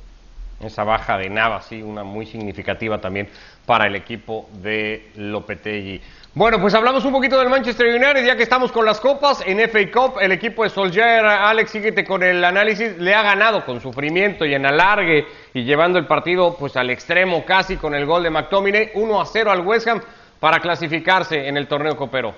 Esa 0.61 0.85
baja 0.85 1.19
de 1.19 1.29
Navas, 1.29 1.67
sí, 1.67 1.83
una 1.83 2.03
muy 2.03 2.25
significativa 2.25 2.99
también 2.99 3.29
para 3.67 3.87
el 3.87 3.95
equipo 3.95 4.49
de 4.63 5.11
Lopetegui. 5.17 6.01
Bueno, 6.33 6.61
pues 6.61 6.75
hablamos 6.75 7.05
un 7.05 7.13
poquito 7.13 7.39
del 7.39 7.49
Manchester 7.49 7.87
United, 7.87 8.25
ya 8.25 8.37
que 8.37 8.43
estamos 8.43 8.71
con 8.71 8.85
las 8.85 9.01
copas 9.01 9.43
en 9.47 9.59
FA 9.69 9.91
Cup, 9.91 10.19
el 10.21 10.33
equipo 10.33 10.65
de 10.65 10.71
Solskjaer, 10.71 11.25
Alex, 11.25 11.71
síguete 11.71 12.05
con 12.05 12.23
el 12.23 12.45
análisis, 12.45 12.97
le 12.99 13.15
ha 13.15 13.23
ganado 13.23 13.65
con 13.65 13.81
sufrimiento 13.81 14.45
y 14.45 14.55
en 14.55 14.67
alargue 14.67 15.27
y 15.55 15.65
llevando 15.65 15.99
el 15.99 16.07
partido 16.07 16.57
pues 16.59 16.77
al 16.77 16.91
extremo 16.91 17.45
casi 17.45 17.77
con 17.77 17.95
el 17.95 18.05
gol 18.05 18.23
de 18.23 18.31
McTominay, 18.31 18.91
1 18.95 19.21
a 19.21 19.27
0 19.27 19.51
al 19.51 19.61
West 19.61 19.89
Ham 19.89 20.01
para 20.41 20.61
clasificarse 20.61 21.49
en 21.49 21.57
el 21.57 21.67
torneo 21.67 21.97
copero. 21.97 22.35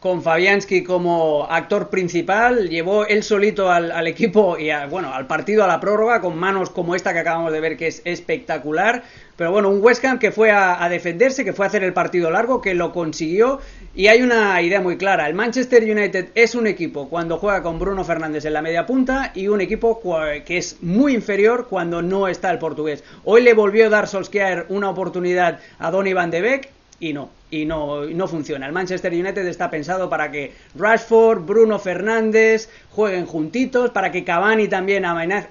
Con 0.00 0.22
Fabianski 0.22 0.84
como 0.84 1.46
actor 1.50 1.88
principal, 1.88 2.68
llevó 2.68 3.06
él 3.06 3.22
solito 3.22 3.72
al, 3.72 4.06
equipo 4.06 4.58
y 4.58 4.70
bueno, 4.90 5.12
al 5.12 5.26
partido 5.26 5.64
a 5.64 5.66
la 5.66 5.80
prórroga 5.80 6.20
con 6.20 6.38
manos 6.38 6.68
como 6.68 6.94
esta 6.94 7.14
que 7.14 7.20
acabamos 7.20 7.50
de 7.50 7.60
ver 7.60 7.76
que 7.78 7.86
es 7.86 8.02
espectacular. 8.04 9.02
Pero 9.36 9.52
bueno, 9.52 9.70
un 9.70 9.82
West 9.82 10.04
Ham 10.04 10.18
que 10.18 10.30
fue 10.30 10.50
a, 10.50 10.86
defenderse, 10.90 11.44
que 11.44 11.54
fue 11.54 11.64
a 11.64 11.68
hacer 11.68 11.82
el 11.82 11.94
partido 11.94 12.30
largo, 12.30 12.60
que 12.60 12.74
lo 12.74 12.92
consiguió. 12.92 13.58
Y 13.94 14.08
hay 14.08 14.20
una 14.20 14.60
idea 14.60 14.80
muy 14.82 14.98
clara. 14.98 15.26
El 15.26 15.34
Manchester 15.34 15.82
United 15.82 16.28
es 16.34 16.54
un 16.54 16.66
equipo 16.66 17.08
cuando 17.08 17.38
juega 17.38 17.62
con 17.62 17.78
Bruno 17.78 18.04
Fernández 18.04 18.44
en 18.44 18.52
la 18.52 18.62
media 18.62 18.84
punta 18.84 19.32
y 19.34 19.48
un 19.48 19.62
equipo 19.62 20.00
que 20.44 20.58
es 20.58 20.76
muy 20.82 21.14
inferior 21.14 21.68
cuando 21.68 22.02
no 22.02 22.28
está 22.28 22.50
el 22.50 22.58
portugués. 22.58 23.02
Hoy 23.24 23.42
le 23.42 23.54
volvió 23.54 23.86
a 23.86 23.90
dar 23.90 24.08
Solskjaer 24.08 24.66
una 24.68 24.90
oportunidad 24.90 25.58
a 25.78 25.90
Donny 25.90 26.12
Van 26.12 26.30
de 26.30 26.42
Beek 26.42 26.75
y 26.98 27.12
no, 27.12 27.30
y 27.50 27.64
no, 27.64 28.04
no 28.04 28.28
funciona. 28.28 28.66
El 28.66 28.72
Manchester 28.72 29.12
United 29.12 29.46
está 29.46 29.70
pensado 29.70 30.08
para 30.08 30.30
que 30.30 30.52
Rashford, 30.74 31.40
Bruno 31.40 31.78
Fernández 31.78 32.70
jueguen 32.90 33.26
juntitos, 33.26 33.90
para 33.90 34.10
que 34.10 34.24
Cavani 34.24 34.68
también 34.68 35.04
amenace, 35.04 35.48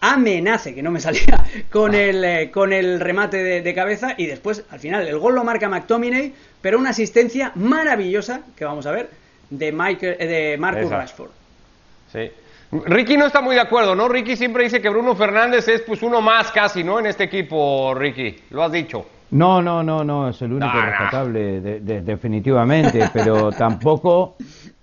amenace 0.00 0.74
que 0.74 0.82
no 0.82 0.90
me 0.90 1.00
salía, 1.00 1.44
con 1.70 1.94
el, 1.94 2.24
eh, 2.24 2.50
con 2.50 2.72
el 2.72 3.00
remate 3.00 3.42
de, 3.62 3.74
cabeza 3.74 4.14
y 4.16 4.26
después, 4.26 4.64
al 4.70 4.80
final, 4.80 5.06
el 5.06 5.18
gol 5.18 5.34
lo 5.34 5.44
marca 5.44 5.68
McTominay, 5.68 6.32
pero 6.60 6.78
una 6.78 6.90
asistencia 6.90 7.52
maravillosa, 7.54 8.42
que 8.56 8.64
vamos 8.64 8.86
a 8.86 8.92
ver, 8.92 9.10
de, 9.48 9.72
Michael, 9.72 10.16
eh, 10.18 10.26
de 10.26 10.58
Marcus 10.58 10.90
Rashford. 10.90 11.30
Sí. 12.12 12.30
Ricky 12.72 13.16
no 13.16 13.26
está 13.26 13.40
muy 13.40 13.54
de 13.54 13.60
acuerdo, 13.60 13.94
¿no? 13.94 14.08
Ricky 14.08 14.36
siempre 14.36 14.64
dice 14.64 14.82
que 14.82 14.88
Bruno 14.88 15.14
Fernández 15.14 15.68
es 15.68 15.82
pues 15.82 16.02
uno 16.02 16.20
más 16.20 16.50
casi, 16.50 16.82
¿no? 16.82 16.98
En 16.98 17.06
este 17.06 17.24
equipo, 17.24 17.94
Ricky. 17.94 18.42
Lo 18.50 18.64
has 18.64 18.72
dicho. 18.72 19.06
No, 19.30 19.60
no, 19.60 19.82
no, 19.82 20.04
no, 20.04 20.28
es 20.28 20.40
el 20.42 20.52
único 20.52 20.80
rescatable 20.80 21.80
definitivamente, 21.80 23.10
pero 23.12 23.50
tampoco 23.50 24.36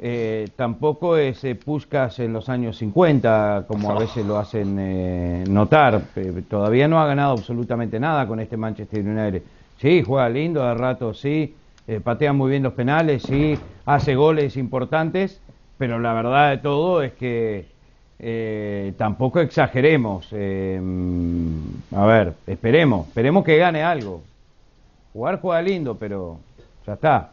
eh, 0.05 0.49
tampoco 0.57 1.15
es 1.15 1.45
eh, 1.45 1.55
Puskas 1.55 2.19
en 2.19 2.33
los 2.33 2.49
años 2.49 2.75
50, 2.75 3.63
como 3.69 3.89
a 3.89 3.99
veces 3.99 4.25
lo 4.25 4.37
hacen 4.37 4.77
eh, 4.77 5.45
notar. 5.47 6.01
todavía 6.49 6.89
no 6.89 6.99
ha 6.99 7.07
ganado 7.07 7.31
absolutamente 7.31 8.01
nada 8.01 8.27
con 8.27 8.41
este 8.41 8.57
Manchester 8.57 8.99
United. 8.99 9.41
Sí, 9.77 10.03
juega 10.05 10.27
lindo 10.27 10.61
de 10.61 10.73
rato, 10.73 11.13
sí, 11.13 11.55
patea 12.03 12.33
muy 12.33 12.51
bien 12.51 12.63
los 12.63 12.73
penales, 12.73 13.23
sí, 13.23 13.57
hace 13.85 14.15
goles 14.15 14.57
importantes, 14.57 15.39
pero 15.77 15.97
la 15.99 16.11
verdad 16.11 16.49
de 16.49 16.57
todo 16.57 17.01
es 17.01 17.13
que 17.13 17.71
tampoco 18.97 19.39
exageremos. 19.39 20.27
a 20.33 22.05
ver, 22.05 22.33
esperemos, 22.45 23.07
esperemos 23.07 23.45
que 23.45 23.57
gane 23.57 23.83
algo. 23.83 24.21
Jugar 25.13 25.39
juega 25.39 25.61
lindo, 25.61 25.95
pero 25.97 26.39
ya 26.85 26.93
está. 26.93 27.31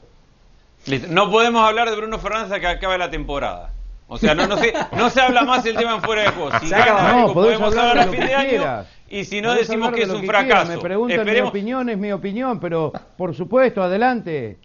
No 1.08 1.30
podemos 1.30 1.66
hablar 1.66 1.90
de 1.90 1.96
Bruno 1.96 2.18
Fernández 2.18 2.44
hasta 2.44 2.60
que 2.60 2.66
acabe 2.66 2.98
la 2.98 3.10
temporada. 3.10 3.72
O 4.06 4.18
sea, 4.18 4.34
no, 4.34 4.46
no, 4.46 4.56
se, 4.56 4.72
no 4.96 5.08
se 5.08 5.20
habla 5.20 5.42
más 5.42 5.64
el 5.66 5.76
tema 5.76 5.94
en 5.94 6.02
fuera 6.02 6.22
de 6.22 6.28
juego. 6.28 6.50
Si 6.58 6.70
no, 6.70 7.32
podemos 7.32 7.76
hablar 7.76 7.98
a 7.98 8.06
fin 8.08 8.20
de 8.20 8.34
año 8.34 8.84
y 9.08 9.24
si 9.24 9.40
no 9.40 9.54
decimos 9.54 9.92
que 9.92 10.02
es 10.02 10.08
un 10.10 10.24
fracaso. 10.24 10.72
Me 10.72 10.78
preguntan 10.78 11.24
mi 11.24 11.40
opinión, 11.40 11.88
es 11.88 11.98
mi 11.98 12.12
opinión, 12.12 12.60
pero 12.60 12.92
por 13.16 13.34
supuesto, 13.34 13.82
adelante. 13.82 14.58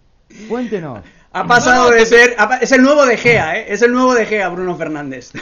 Cuéntenos. 0.49 0.99
Ha 1.35 1.45
pasado 1.45 1.89
de 1.89 2.05
ser. 2.05 2.37
Es 2.61 2.71
el 2.71 2.81
nuevo 2.81 3.05
De 3.05 3.17
Gea, 3.17 3.59
¿eh? 3.59 3.65
Es 3.67 3.81
el 3.81 3.91
nuevo 3.91 4.13
De 4.13 4.25
Gea, 4.25 4.47
Bruno 4.47 4.77
Fernández. 4.77 5.33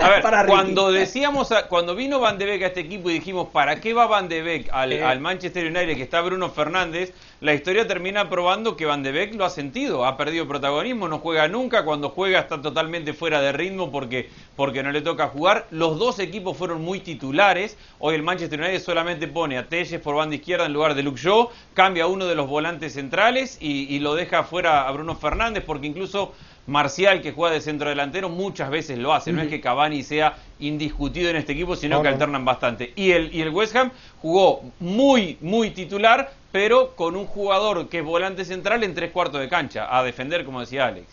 A 0.00 0.08
ver, 0.08 0.24
cuando 0.48 0.90
decíamos. 0.90 1.54
cuando 1.68 1.94
vino 1.94 2.18
Van 2.18 2.38
de 2.38 2.44
Beek 2.44 2.64
a 2.64 2.66
este 2.66 2.80
equipo 2.80 3.08
y 3.08 3.12
dijimos, 3.12 3.46
¿para 3.52 3.80
qué 3.80 3.94
va 3.94 4.08
Van 4.08 4.28
de 4.28 4.42
Beek 4.42 4.68
al, 4.72 5.00
al 5.00 5.20
Manchester 5.20 5.66
United 5.66 5.94
que 5.94 6.02
está 6.02 6.22
Bruno 6.22 6.50
Fernández? 6.50 7.12
La 7.40 7.54
historia 7.54 7.86
termina 7.86 8.28
probando 8.28 8.76
que 8.76 8.84
Van 8.84 9.04
de 9.04 9.12
Beek 9.12 9.36
lo 9.36 9.44
ha 9.44 9.50
sentido. 9.50 10.04
Ha 10.04 10.16
perdido 10.16 10.48
protagonismo, 10.48 11.06
no 11.06 11.20
juega 11.20 11.46
nunca. 11.46 11.84
Cuando 11.84 12.08
juega 12.08 12.40
está 12.40 12.60
totalmente 12.60 13.12
fuera 13.12 13.40
de 13.40 13.52
ritmo 13.52 13.92
porque, 13.92 14.28
porque 14.56 14.82
no 14.82 14.90
le 14.90 15.02
toca 15.02 15.28
jugar. 15.28 15.68
Los 15.70 16.00
dos 16.00 16.18
equipos 16.18 16.56
fueron 16.56 16.82
muy 16.82 16.98
titulares. 16.98 17.78
Hoy 18.00 18.16
el 18.16 18.24
Manchester 18.24 18.58
United 18.58 18.82
solamente 18.82 19.28
pone 19.28 19.56
a 19.56 19.68
Telles 19.68 20.00
por 20.00 20.16
banda 20.16 20.34
izquierda 20.34 20.66
en 20.66 20.72
lugar 20.72 20.96
de 20.96 21.04
Luke 21.04 21.20
Shaw. 21.20 21.50
Cambia 21.74 22.08
uno 22.08 22.26
de 22.26 22.34
los 22.34 22.48
volantes 22.48 22.94
centrales 22.94 23.56
y, 23.60 23.94
y 23.94 24.00
lo 24.00 24.16
deja 24.16 24.42
fuera 24.42 24.88
a 24.88 24.90
Bruno 24.90 25.14
Fernández 25.14 25.27
Fernández, 25.28 25.64
porque 25.66 25.86
incluso 25.86 26.34
Marcial, 26.66 27.22
que 27.22 27.32
juega 27.32 27.54
de 27.54 27.60
centro 27.60 27.88
delantero, 27.88 28.28
muchas 28.28 28.70
veces 28.70 28.98
lo 28.98 29.14
hace. 29.14 29.32
No 29.32 29.40
es 29.40 29.48
que 29.48 29.60
Cavani 29.60 30.02
sea 30.02 30.36
indiscutido 30.58 31.30
en 31.30 31.36
este 31.36 31.52
equipo, 31.52 31.76
sino 31.76 32.02
que 32.02 32.08
alternan 32.08 32.44
bastante. 32.44 32.92
Y 32.94 33.12
el, 33.12 33.34
y 33.34 33.40
el 33.40 33.48
West 33.50 33.74
Ham 33.76 33.90
jugó 34.20 34.62
muy, 34.78 35.38
muy 35.40 35.70
titular, 35.70 36.30
pero 36.52 36.94
con 36.94 37.16
un 37.16 37.26
jugador 37.26 37.88
que 37.88 37.98
es 37.98 38.04
volante 38.04 38.44
central 38.44 38.84
en 38.84 38.94
tres 38.94 39.10
cuartos 39.12 39.40
de 39.40 39.48
cancha, 39.48 39.86
a 39.90 40.02
defender, 40.02 40.44
como 40.44 40.60
decía 40.60 40.86
Alex. 40.86 41.06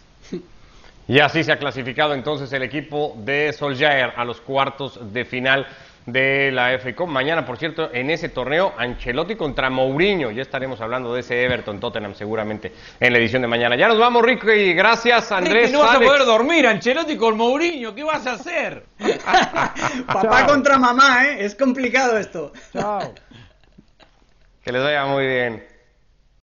Y 1.08 1.19
así 1.19 1.43
se 1.43 1.51
ha 1.51 1.60
clasificado 1.60 2.15
entonces 2.15 2.51
el 2.51 2.63
equipo 2.63 3.15
de 3.19 3.54
Solskjaer 3.54 4.13
a 4.17 4.25
los 4.25 4.41
cuartos 4.41 5.13
de 5.13 5.23
final 5.23 5.67
de 6.05 6.51
la 6.51 6.77
FA 6.77 7.05
Mañana, 7.05 7.45
por 7.45 7.57
cierto, 7.57 7.89
en 7.91 8.09
ese 8.09 8.29
torneo, 8.29 8.73
Ancelotti 8.77 9.35
contra 9.35 9.69
Mourinho. 9.69 10.31
Ya 10.31 10.41
estaremos 10.41 10.79
hablando 10.81 11.13
de 11.13 11.21
ese 11.21 11.43
Everton 11.43 11.79
Tottenham 11.79 12.13
seguramente 12.13 12.71
en 12.99 13.13
la 13.13 13.19
edición 13.19 13.41
de 13.41 13.47
mañana. 13.47 13.75
Ya 13.75 13.87
nos 13.87 13.97
vamos, 13.97 14.23
Rico, 14.23 14.51
y 14.51 14.73
gracias, 14.73 15.31
Andrés. 15.31 15.71
no 15.71 15.79
vas 15.79 15.95
a 15.95 15.99
poder 15.99 16.25
dormir, 16.25 16.67
Ancelotti 16.67 17.17
con 17.17 17.37
Mourinho. 17.37 17.95
¿Qué 17.95 18.03
vas 18.03 18.25
a 18.27 18.33
hacer? 18.33 18.85
Papá 20.07 20.45
contra 20.45 20.77
mamá, 20.77 21.25
¿eh? 21.25 21.45
Es 21.45 21.55
complicado 21.55 22.17
esto. 22.17 22.51
Chao. 22.73 23.13
Que 24.63 24.71
les 24.71 24.83
vaya 24.83 25.05
muy 25.05 25.25
bien. 25.25 25.74